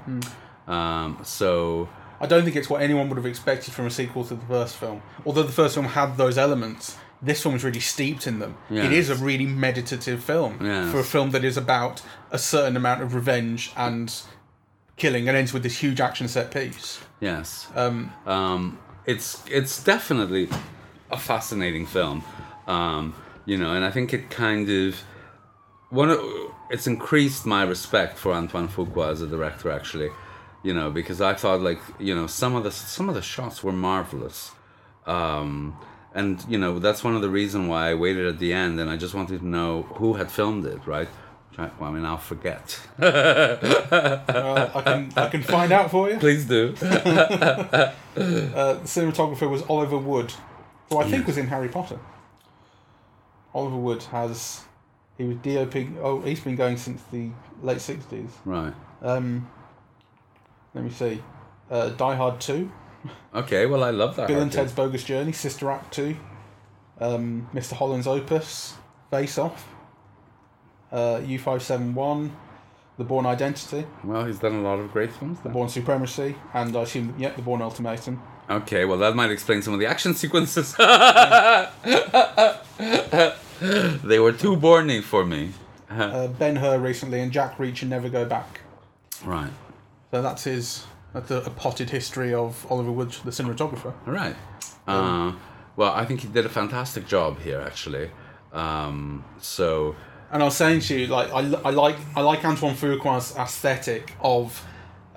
Um, 0.67 1.17
so 1.23 1.89
I 2.19 2.27
don't 2.27 2.43
think 2.43 2.55
it's 2.55 2.69
what 2.69 2.81
anyone 2.83 3.09
would 3.09 3.17
have 3.17 3.25
expected 3.25 3.73
from 3.73 3.87
a 3.87 3.89
sequel 3.89 4.23
to 4.25 4.35
the 4.35 4.45
first 4.45 4.75
film. 4.77 5.01
Although 5.25 5.43
the 5.43 5.51
first 5.51 5.73
film 5.73 5.87
had 5.87 6.17
those 6.17 6.37
elements, 6.37 6.97
this 7.21 7.43
film 7.43 7.55
is 7.55 7.63
really 7.63 7.79
steeped 7.79 8.25
in 8.27 8.39
them. 8.39 8.57
It 8.69 8.91
is 8.91 9.09
a 9.09 9.15
really 9.15 9.45
meditative 9.45 10.23
film 10.23 10.57
for 10.91 10.99
a 10.99 11.03
film 11.03 11.31
that 11.31 11.43
is 11.43 11.57
about 11.57 12.01
a 12.31 12.37
certain 12.39 12.75
amount 12.75 13.01
of 13.01 13.13
revenge 13.13 13.71
and 13.75 14.13
killing, 14.97 15.27
and 15.27 15.37
ends 15.37 15.53
with 15.53 15.63
this 15.63 15.77
huge 15.79 15.99
action 15.99 16.27
set 16.27 16.51
piece. 16.51 16.99
Yes. 17.19 17.67
Um, 17.75 18.11
Um, 18.25 18.79
it's 19.05 19.43
it's 19.49 19.83
definitely 19.83 20.49
a 21.09 21.17
fascinating 21.17 21.85
film. 21.85 22.23
Um, 22.67 23.15
you 23.45 23.57
know, 23.57 23.73
and 23.73 23.83
I 23.83 23.91
think 23.91 24.13
it 24.13 24.29
kind 24.29 24.69
of 24.69 25.01
one 25.89 26.09
of 26.09 26.19
it's 26.69 26.87
increased 26.87 27.45
my 27.45 27.63
respect 27.63 28.17
for 28.17 28.31
Antoine 28.33 28.67
Fuqua 28.67 29.11
as 29.11 29.21
a 29.21 29.27
director 29.27 29.71
actually. 29.71 30.09
You 30.63 30.73
know, 30.75 30.91
because 30.91 31.21
I 31.21 31.33
thought 31.33 31.61
like, 31.61 31.81
you 31.99 32.13
know, 32.13 32.27
some 32.27 32.55
of 32.55 32.63
the 32.63 32.71
some 32.71 33.09
of 33.09 33.15
the 33.15 33.21
shots 33.21 33.63
were 33.63 33.71
marvelous. 33.71 34.51
Um, 35.07 35.75
and 36.13 36.43
you 36.47 36.57
know, 36.57 36.79
that's 36.79 37.03
one 37.03 37.15
of 37.15 37.21
the 37.21 37.29
reason 37.29 37.67
why 37.67 37.89
I 37.91 37.93
waited 37.95 38.25
at 38.25 38.39
the 38.39 38.53
end 38.53 38.79
and 38.79 38.89
I 38.89 38.97
just 38.97 39.13
wanted 39.13 39.39
to 39.39 39.47
know 39.47 39.83
who 39.95 40.13
had 40.15 40.31
filmed 40.31 40.65
it, 40.65 40.85
right? 40.85 41.07
Well, 41.57 41.71
I 41.81 41.91
mean, 41.91 42.05
I'll 42.05 42.17
forget. 42.17 42.79
well, 42.97 44.71
I 44.73 44.81
can 44.83 45.11
I 45.15 45.29
can 45.29 45.43
find 45.43 45.71
out 45.71 45.91
for 45.91 46.09
you. 46.09 46.17
Please 46.17 46.45
do. 46.45 46.75
Uh, 48.13 48.73
the 48.73 48.81
cinematographer 48.83 49.49
was 49.49 49.61
Oliver 49.69 49.97
Wood, 49.97 50.33
who 50.89 50.97
I 50.97 51.09
think 51.09 51.27
was 51.27 51.37
in 51.37 51.47
Harry 51.47 51.69
Potter. 51.69 51.97
Oliver 53.53 53.77
Wood 53.77 54.03
has 54.03 54.63
he 55.17 55.23
was 55.23 55.37
DOP. 55.37 55.75
Oh, 56.01 56.19
he's 56.21 56.41
been 56.41 56.57
going 56.57 56.75
since 56.75 57.01
the 57.11 57.29
late 57.63 57.79
sixties. 57.79 58.29
right. 58.43 58.73
Um, 59.01 59.49
let 60.73 60.83
me 60.83 60.89
see. 60.89 61.23
Uh, 61.69 61.89
Die 61.89 62.15
Hard 62.15 62.41
Two, 62.41 62.69
Okay. 63.33 63.65
Well, 63.65 63.83
I 63.83 63.89
love 63.91 64.15
that. 64.17 64.27
Bill 64.27 64.41
and 64.41 64.51
Ted's 64.51 64.71
Bogus 64.73 65.03
Journey, 65.03 65.31
Sister 65.31 65.69
Act 65.71 65.93
Two, 65.93 66.17
um, 66.99 67.47
Mr. 67.53 67.73
Holland's 67.73 68.07
Opus, 68.07 68.75
Face 69.09 69.37
Off, 69.37 69.67
uh, 70.91 71.21
U 71.25 71.39
five 71.39 71.61
seven 71.63 71.93
one, 71.95 72.35
The 72.97 73.03
Bourne 73.03 73.25
Identity, 73.25 73.85
Well, 74.03 74.25
he's 74.25 74.39
done 74.39 74.55
a 74.55 74.61
lot 74.61 74.79
of 74.79 74.91
great 74.91 75.11
films. 75.13 75.39
The. 75.41 75.49
Bourne 75.49 75.69
Supremacy, 75.69 76.35
and 76.53 76.75
I 76.75 76.81
assume 76.81 77.15
yeah, 77.17 77.31
The 77.31 77.41
Bourne 77.41 77.61
Ultimatum. 77.61 78.21
Okay, 78.49 78.83
well, 78.85 78.97
that 78.97 79.15
might 79.15 79.31
explain 79.31 79.61
some 79.61 79.73
of 79.73 79.79
the 79.79 79.85
action 79.85 80.13
sequences. 80.13 80.75
they 84.03 84.19
were 84.19 84.31
too 84.33 84.55
Borny 84.57 85.01
for 85.01 85.25
me. 85.25 85.51
uh, 85.89 86.27
Ben 86.27 86.57
Hur 86.57 86.77
recently, 86.79 87.21
and 87.21 87.31
Jack 87.31 87.57
Reacher 87.57 87.87
Never 87.87 88.09
Go 88.09 88.25
Back. 88.25 88.61
Right. 89.23 89.51
So 90.11 90.21
that's 90.21 90.43
his 90.43 90.85
that's 91.13 91.31
a, 91.31 91.37
a 91.37 91.49
potted 91.49 91.89
history 91.89 92.33
of 92.33 92.65
Oliver 92.69 92.91
Wood, 92.91 93.11
the 93.23 93.31
cinematographer. 93.31 93.93
All 94.07 94.13
right. 94.13 94.35
Uh, 94.87 95.33
well, 95.75 95.91
I 95.93 96.05
think 96.05 96.21
he 96.21 96.27
did 96.27 96.45
a 96.45 96.49
fantastic 96.49 97.07
job 97.07 97.39
here, 97.39 97.61
actually. 97.61 98.11
Um, 98.53 99.23
so, 99.39 99.95
And 100.31 100.41
I 100.41 100.45
was 100.45 100.55
saying 100.55 100.81
to 100.81 100.99
you, 100.99 101.07
like 101.07 101.29
I, 101.31 101.39
I 101.39 101.69
like 101.71 101.97
I 102.15 102.21
like 102.21 102.43
Antoine 102.45 102.75
Fuqua's 102.75 103.35
aesthetic 103.35 104.13
of 104.21 104.65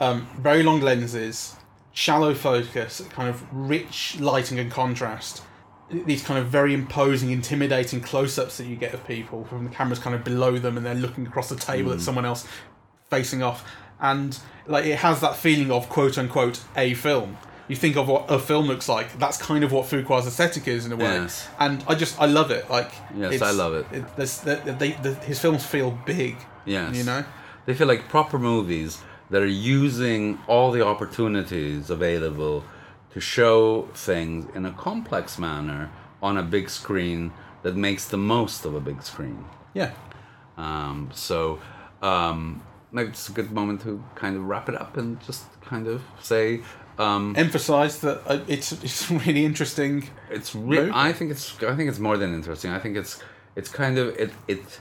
um, 0.00 0.26
very 0.38 0.62
long 0.62 0.80
lenses, 0.80 1.57
shallow 1.92 2.35
focus, 2.35 3.00
kind 3.11 3.28
of 3.28 3.44
rich 3.52 4.18
lighting 4.20 4.59
and 4.59 4.70
contrast. 4.70 5.42
These 5.90 6.24
kind 6.24 6.40
of 6.40 6.46
very 6.46 6.74
imposing, 6.74 7.30
intimidating 7.30 8.00
close-ups 8.00 8.57
that 8.57 8.64
you 8.64 8.74
get 8.74 8.94
of 8.94 9.07
people 9.07 9.44
from 9.44 9.64
the 9.64 9.70
cameras 9.70 9.98
kind 9.98 10.16
of 10.16 10.24
below 10.24 10.59
them, 10.59 10.76
and 10.76 10.85
they're 10.85 10.94
looking 10.94 11.26
across 11.26 11.48
the 11.48 11.57
table 11.57 11.92
at 11.92 12.00
someone 12.00 12.24
else 12.24 12.48
facing 13.11 13.42
off, 13.42 13.64
and 14.10 14.38
like 14.66 14.84
it 14.86 14.98
has 14.98 15.20
that 15.20 15.36
feeling 15.36 15.70
of 15.70 15.88
quote 15.88 16.16
unquote 16.18 16.60
a 16.76 16.94
film. 16.94 17.36
You 17.66 17.76
think 17.76 17.96
of 17.96 18.06
what 18.08 18.30
a 18.30 18.38
film 18.38 18.66
looks 18.66 18.88
like. 18.96 19.18
That's 19.18 19.38
kind 19.38 19.64
of 19.64 19.72
what 19.72 19.86
Fuqua's 19.86 20.26
aesthetic 20.26 20.68
is 20.68 20.84
in 20.86 20.92
a 20.92 20.96
way, 20.96 21.14
Yes. 21.22 21.48
and 21.58 21.82
I 21.88 21.94
just 21.94 22.20
I 22.20 22.26
love 22.26 22.50
it. 22.50 22.68
Like 22.68 22.92
Yes, 23.16 23.40
I 23.40 23.52
love 23.52 23.72
it. 23.80 23.86
it 23.90 24.04
they, 24.78 24.90
the, 25.06 25.14
his 25.30 25.38
films 25.40 25.64
feel 25.64 25.90
big. 26.04 26.36
yes. 26.66 26.94
You 26.96 27.04
know? 27.04 27.24
They 27.66 27.72
feel 27.74 27.86
like 27.88 28.08
proper 28.10 28.38
movies 28.38 29.00
that 29.30 29.40
are 29.40 29.46
using 29.80 30.38
all 30.46 30.70
the 30.70 30.84
opportunities 30.84 31.88
available 31.88 32.62
to 33.14 33.20
show 33.20 33.88
things 33.94 34.44
in 34.54 34.66
a 34.66 34.72
complex 34.72 35.38
manner 35.38 35.90
on 36.22 36.36
a 36.36 36.42
big 36.42 36.68
screen 36.68 37.32
that 37.62 37.74
makes 37.74 38.04
the 38.08 38.18
most 38.18 38.66
of 38.66 38.74
a 38.74 38.80
big 38.80 39.02
screen. 39.02 39.46
Yeah. 39.72 39.92
Um, 40.58 41.08
so, 41.14 41.58
um, 42.02 42.62
maybe 42.94 43.11
it's 43.11 43.28
a 43.28 43.33
good 43.33 43.50
moment 43.50 43.83
to 43.83 44.02
kind 44.14 44.37
of 44.37 44.44
wrap 44.44 44.68
it 44.68 44.80
up 44.80 44.96
and 44.96 45.20
just 45.26 45.44
kind 45.61 45.87
of 45.87 46.02
say 46.20 46.62
um, 46.98 47.35
Emphasize 47.37 47.98
that 48.00 48.22
uh, 48.26 48.40
it's 48.46 48.72
it's 48.72 49.11
really 49.26 49.44
interesting. 49.44 50.09
it's. 50.30 50.54
Re- 50.54 50.78
Movie. 50.78 50.92
I 50.94 51.12
think 51.12 51.30
it's. 51.30 51.62
I 51.62 51.74
think 51.74 51.88
it's 51.88 51.98
more 51.98 52.16
than 52.16 52.33
interesting. 52.33 52.70
I 52.70 52.78
think 52.78 52.96
it's. 52.96 53.20
It's 53.57 53.68
kind 53.68 53.98
of 53.98 54.16
it. 54.16 54.33
It. 54.46 54.80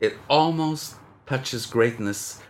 It 0.00 0.16
almost 0.28 0.96
touches 1.26 1.66
greatness, 1.66 2.40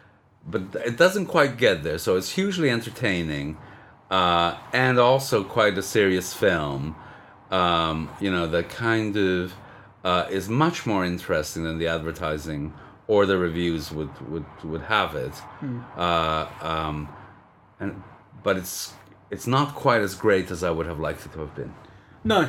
but 0.46 0.62
it 0.86 0.96
doesn't 0.96 1.26
quite 1.26 1.56
get 1.56 1.82
there. 1.82 1.98
So 1.98 2.16
it's 2.16 2.32
hugely 2.32 2.70
entertaining, 2.70 3.56
uh, 4.10 4.56
and 4.72 4.98
also 4.98 5.44
quite 5.44 5.76
a 5.76 5.82
serious 5.82 6.32
film. 6.32 6.96
Um, 7.50 8.10
you 8.20 8.30
know, 8.30 8.46
that 8.46 8.68
kind 8.70 9.16
of 9.16 9.54
uh, 10.04 10.26
is 10.30 10.48
much 10.48 10.86
more 10.86 11.04
interesting 11.04 11.64
than 11.64 11.78
the 11.78 11.88
advertising 11.88 12.72
or 13.08 13.26
the 13.26 13.36
reviews 13.36 13.90
would 13.90 14.10
would 14.30 14.44
would 14.62 14.82
have 14.82 15.14
it. 15.16 15.32
Uh, 15.96 16.46
um, 16.60 17.08
and 17.80 18.02
but 18.42 18.56
it's 18.56 18.92
it's 19.30 19.46
not 19.46 19.74
quite 19.74 20.00
as 20.02 20.14
great 20.14 20.50
as 20.50 20.62
I 20.62 20.70
would 20.70 20.86
have 20.86 21.00
liked 21.00 21.26
it 21.26 21.32
to 21.32 21.40
have 21.40 21.54
been. 21.54 21.74
No, 22.22 22.48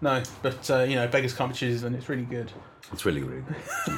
no, 0.00 0.22
but 0.42 0.70
uh, 0.70 0.82
you 0.82 0.94
know, 0.94 1.06
beggars 1.08 1.34
can't 1.34 1.52
be 1.52 1.56
choosers, 1.56 1.82
and 1.82 1.94
it's 1.94 2.08
really 2.08 2.24
good. 2.24 2.50
It's 2.92 3.04
really, 3.04 3.22
really 3.22 3.42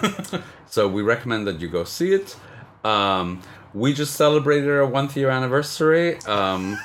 good. 0.00 0.42
so 0.66 0.88
we 0.88 1.02
recommend 1.02 1.46
that 1.46 1.60
you 1.60 1.68
go 1.68 1.84
see 1.84 2.12
it. 2.12 2.36
Um, 2.84 3.40
we 3.72 3.94
just 3.94 4.14
celebrated 4.14 4.68
our 4.68 4.84
one 4.84 5.08
year 5.14 5.30
anniversary. 5.30 6.18
Um, 6.26 6.78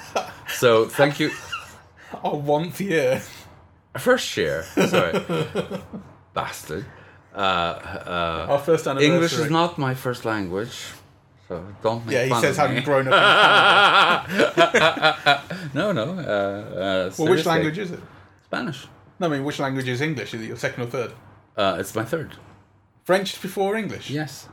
so 0.47 0.85
thank 0.85 1.19
you. 1.19 1.31
Oh, 2.23 2.37
one 2.37 2.71
year. 2.77 3.21
First 3.97 4.37
year, 4.37 4.63
sorry, 4.63 5.19
bastard. 6.33 6.85
Uh, 7.37 7.39
uh, 7.39 8.45
Our 8.49 8.59
first 8.59 8.87
anniversary. 8.87 9.13
English 9.13 9.33
is 9.33 9.49
not 9.51 9.77
my 9.77 9.93
first 9.93 10.25
language, 10.25 10.75
so 11.47 11.63
don't 11.83 12.03
make 12.05 12.13
Yeah, 12.15 12.23
he 12.23 12.29
fun 12.31 12.41
says 12.41 12.57
having 12.57 12.83
grown 12.83 13.07
up. 13.07 14.29
In 14.29 15.69
no, 15.79 15.91
no. 15.91 16.03
Uh, 16.03 16.11
uh, 16.11 16.17
well, 16.17 17.05
which 17.07 17.15
seriously. 17.15 17.51
language 17.51 17.77
is 17.77 17.91
it? 17.91 17.99
Spanish. 18.45 18.87
No, 19.19 19.27
I 19.27 19.29
mean, 19.29 19.43
which 19.43 19.59
language 19.59 19.87
is 19.87 20.01
English? 20.01 20.33
Is 20.33 20.41
it 20.41 20.47
your 20.47 20.57
second 20.57 20.83
or 20.83 20.87
third? 20.87 21.11
Uh, 21.55 21.77
it's 21.79 21.93
my 21.95 22.03
third. 22.03 22.35
French 23.03 23.39
before 23.41 23.75
English. 23.77 24.09
Yes. 24.09 24.47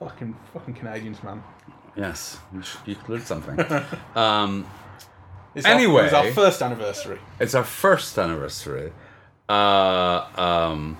Fucking, 0.00 0.36
fucking 0.52 0.74
Canadians, 0.74 1.22
man. 1.22 1.42
Yes. 1.96 2.38
You, 2.52 2.62
should, 2.62 2.80
you 2.86 2.96
learned 3.08 3.22
something. 3.24 3.58
um, 4.14 4.66
It's 5.54 5.64
our, 5.66 5.72
Anyway. 5.72 6.02
it 6.02 6.04
was 6.04 6.12
our 6.12 6.32
first 6.32 6.60
anniversary. 6.62 7.18
It's 7.40 7.54
our 7.54 7.64
first 7.64 8.18
anniversary. 8.18 8.92
Uh, 9.48 10.26
um, 10.36 10.98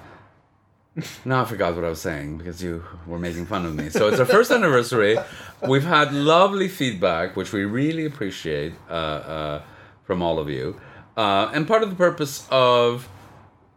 now 1.25 1.43
I 1.43 1.45
forgot 1.45 1.75
what 1.75 1.85
I 1.85 1.89
was 1.89 2.01
saying 2.01 2.39
because 2.39 2.63
you 2.63 2.83
were 3.07 3.19
making 3.19 3.47
fun 3.47 3.67
of 3.67 3.75
me. 3.75 3.91
So 3.91 4.09
it's 4.09 4.19
our 4.19 4.27
first 4.27 4.51
anniversary. 4.51 5.19
We've 5.67 5.85
had 5.85 6.13
lovely 6.13 6.69
feedback, 6.69 7.37
which 7.37 7.53
we 7.53 7.65
really 7.65 8.07
appreciate 8.07 8.75
uh, 8.89 8.93
uh, 8.93 9.63
from 10.05 10.23
all 10.23 10.39
of 10.39 10.49
you. 10.49 10.81
Uh, 11.17 11.51
and 11.53 11.67
part 11.67 11.83
of 11.83 11.91
the 11.91 11.97
purpose 11.97 12.47
of 12.51 13.09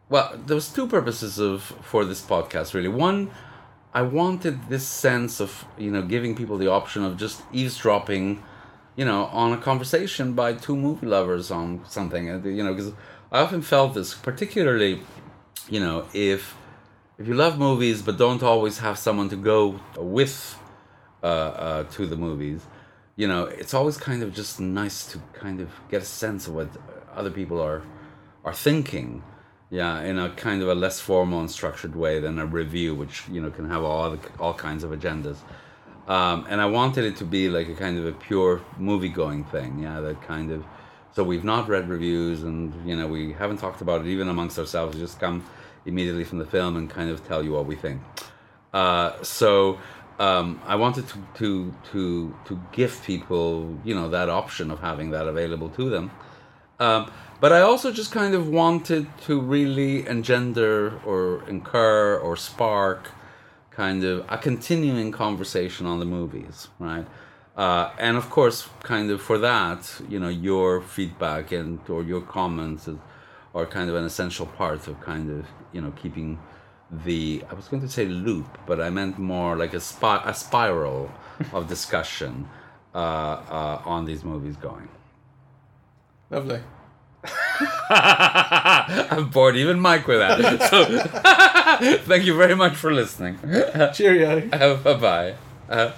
well, 0.10 0.34
there 0.46 0.56
was 0.56 0.70
two 0.72 0.88
purposes 0.88 1.40
of 1.40 1.62
for 1.84 2.04
this 2.06 2.22
podcast 2.22 2.74
really. 2.74 2.88
One, 2.88 3.32
I 3.94 4.02
wanted 4.02 4.70
this 4.70 4.88
sense 4.88 5.40
of 5.40 5.66
you 5.78 5.92
know 5.92 6.02
giving 6.02 6.36
people 6.36 6.58
the 6.58 6.68
option 6.68 7.04
of 7.04 7.18
just 7.18 7.42
eavesdropping, 7.52 8.44
you 8.96 9.06
know, 9.06 9.26
on 9.26 9.52
a 9.54 9.58
conversation 9.58 10.34
by 10.34 10.54
two 10.54 10.76
movie 10.76 11.08
lovers 11.08 11.52
on 11.52 11.84
something. 11.88 12.28
You 12.28 12.64
know, 12.64 12.74
because 12.74 12.94
I 13.32 13.42
often 13.42 13.62
felt 13.62 13.94
this, 13.94 14.14
particularly, 14.14 15.02
you 15.70 15.80
know, 15.80 16.08
if 16.14 16.56
if 17.20 17.28
you 17.28 17.34
love 17.34 17.60
movies 17.60 18.02
but 18.02 18.18
don't 18.18 18.42
always 18.42 18.80
have 18.80 18.98
someone 18.98 19.30
to 19.30 19.36
go 19.36 19.80
with 19.98 20.58
uh, 21.22 21.26
uh, 21.26 21.84
to 21.84 22.08
the 22.08 22.16
movies, 22.16 22.66
you 23.18 23.28
know, 23.28 23.44
it's 23.44 23.74
always 23.74 23.98
kind 23.98 24.24
of 24.24 24.34
just 24.34 24.62
nice 24.62 25.06
to 25.12 25.20
kind 25.34 25.60
of 25.60 25.70
get 25.92 26.02
a 26.02 26.06
sense 26.06 26.48
of 26.48 26.56
what 26.56 26.70
other 27.14 27.30
people 27.30 27.62
are 27.62 27.84
are 28.46 28.54
thinking. 28.54 29.22
Yeah, 29.72 30.02
in 30.02 30.18
a 30.18 30.32
kind 30.32 30.64
of 30.64 30.70
a 30.70 30.74
less 30.74 31.00
formal 31.00 31.42
and 31.42 31.52
structured 31.52 31.96
way 31.96 32.20
than 32.20 32.40
a 32.40 32.46
review, 32.46 32.96
which 32.96 33.28
you 33.30 33.42
know 33.42 33.52
can 33.52 33.70
have 33.70 33.84
all 33.84 34.12
the, 34.12 34.20
all 34.40 34.54
kinds 34.54 34.84
of 34.84 34.92
agendas. 34.92 35.38
Um, 36.08 36.48
and 36.50 36.60
I 36.60 36.66
wanted 36.66 37.04
it 37.06 37.18
to 37.18 37.26
be 37.26 37.50
like 37.50 37.68
a 37.70 37.76
kind 37.76 38.00
of 38.00 38.06
a 38.06 38.14
pure 38.14 38.62
movie 38.80 39.10
going 39.10 39.44
thing. 39.44 39.80
Yeah, 39.80 40.00
that 40.00 40.22
kind 40.24 40.52
of. 40.52 40.64
So 41.20 41.26
we've 41.26 41.44
not 41.44 41.68
read 41.68 41.90
reviews, 41.90 42.44
and 42.44 42.74
you 42.88 42.96
know 42.96 43.06
we 43.06 43.34
haven't 43.34 43.58
talked 43.58 43.82
about 43.82 44.00
it 44.00 44.08
even 44.08 44.30
amongst 44.30 44.58
ourselves. 44.58 44.96
We 44.96 45.02
just 45.02 45.20
come 45.20 45.44
immediately 45.86 46.24
from 46.24 46.38
the 46.38 46.46
film 46.46 46.78
and 46.78 46.90
kind 46.90 47.10
of 47.10 47.28
tell 47.28 47.44
you 47.44 47.52
what 47.52 47.66
we 47.66 47.76
think. 47.76 48.00
Uh, 48.74 49.22
so 49.22 49.80
um, 50.18 50.62
I 50.66 50.78
wanted 50.78 51.10
to, 51.10 51.18
to 51.40 51.76
to 51.92 52.34
to 52.46 52.62
give 52.72 53.04
people 53.04 53.78
you 53.84 53.94
know 53.94 54.08
that 54.08 54.30
option 54.30 54.72
of 54.72 54.80
having 54.80 55.10
that 55.10 55.28
available 55.28 55.68
to 55.72 55.90
them. 55.90 56.10
Um, 56.80 57.12
but 57.42 57.52
I 57.52 57.60
also 57.60 57.92
just 57.92 58.14
kind 58.14 58.34
of 58.34 58.48
wanted 58.48 59.06
to 59.26 59.42
really 59.42 60.08
engender 60.08 61.02
or 61.06 61.44
incur 61.50 62.18
or 62.18 62.38
spark 62.38 63.10
kind 63.72 64.06
of 64.06 64.26
a 64.30 64.38
continuing 64.38 65.12
conversation 65.12 65.86
on 65.86 66.00
the 66.00 66.06
movies, 66.06 66.70
right? 66.80 67.06
Uh, 67.60 67.92
and 68.00 68.16
of 68.16 68.30
course, 68.30 68.70
kind 68.84 69.12
of 69.12 69.22
for 69.22 69.38
that, 69.38 69.82
you 70.08 70.18
know, 70.18 70.30
your 70.30 70.80
feedback 70.80 71.52
and 71.52 71.78
or 71.90 72.02
your 72.04 72.22
comments 72.22 72.88
are 73.54 73.66
kind 73.66 73.90
of 73.90 73.98
an 73.98 74.06
essential 74.06 74.46
part 74.46 74.88
of 74.88 75.02
kind 75.02 75.30
of 75.30 75.46
you 75.74 75.82
know 75.82 75.92
keeping 75.92 76.40
the 77.04 77.44
I 77.52 77.54
was 77.54 77.68
going 77.68 77.82
to 77.82 77.90
say 77.90 78.06
loop, 78.06 78.58
but 78.66 78.80
I 78.80 78.90
meant 78.90 79.20
more 79.20 79.58
like 79.58 79.74
a 79.74 79.82
spi- 79.82 80.24
a 80.24 80.34
spiral 80.34 81.12
of 81.54 81.68
discussion 81.68 82.48
uh, 82.96 82.98
uh, 82.98 83.82
on 83.84 84.06
these 84.06 84.24
movies 84.24 84.56
going. 84.56 84.88
Lovely. 86.30 86.62
I've 87.90 89.32
bored 89.34 89.58
even 89.58 89.82
Mike 89.82 90.08
with 90.08 90.20
that. 90.20 90.70
So, 90.70 91.98
thank 92.06 92.24
you 92.24 92.38
very 92.38 92.56
much 92.56 92.78
for 92.78 92.94
listening. 92.94 93.38
Cheerio. 93.94 94.48
bye 94.48 94.94
bye. 94.94 95.36
Uh, 95.68 95.92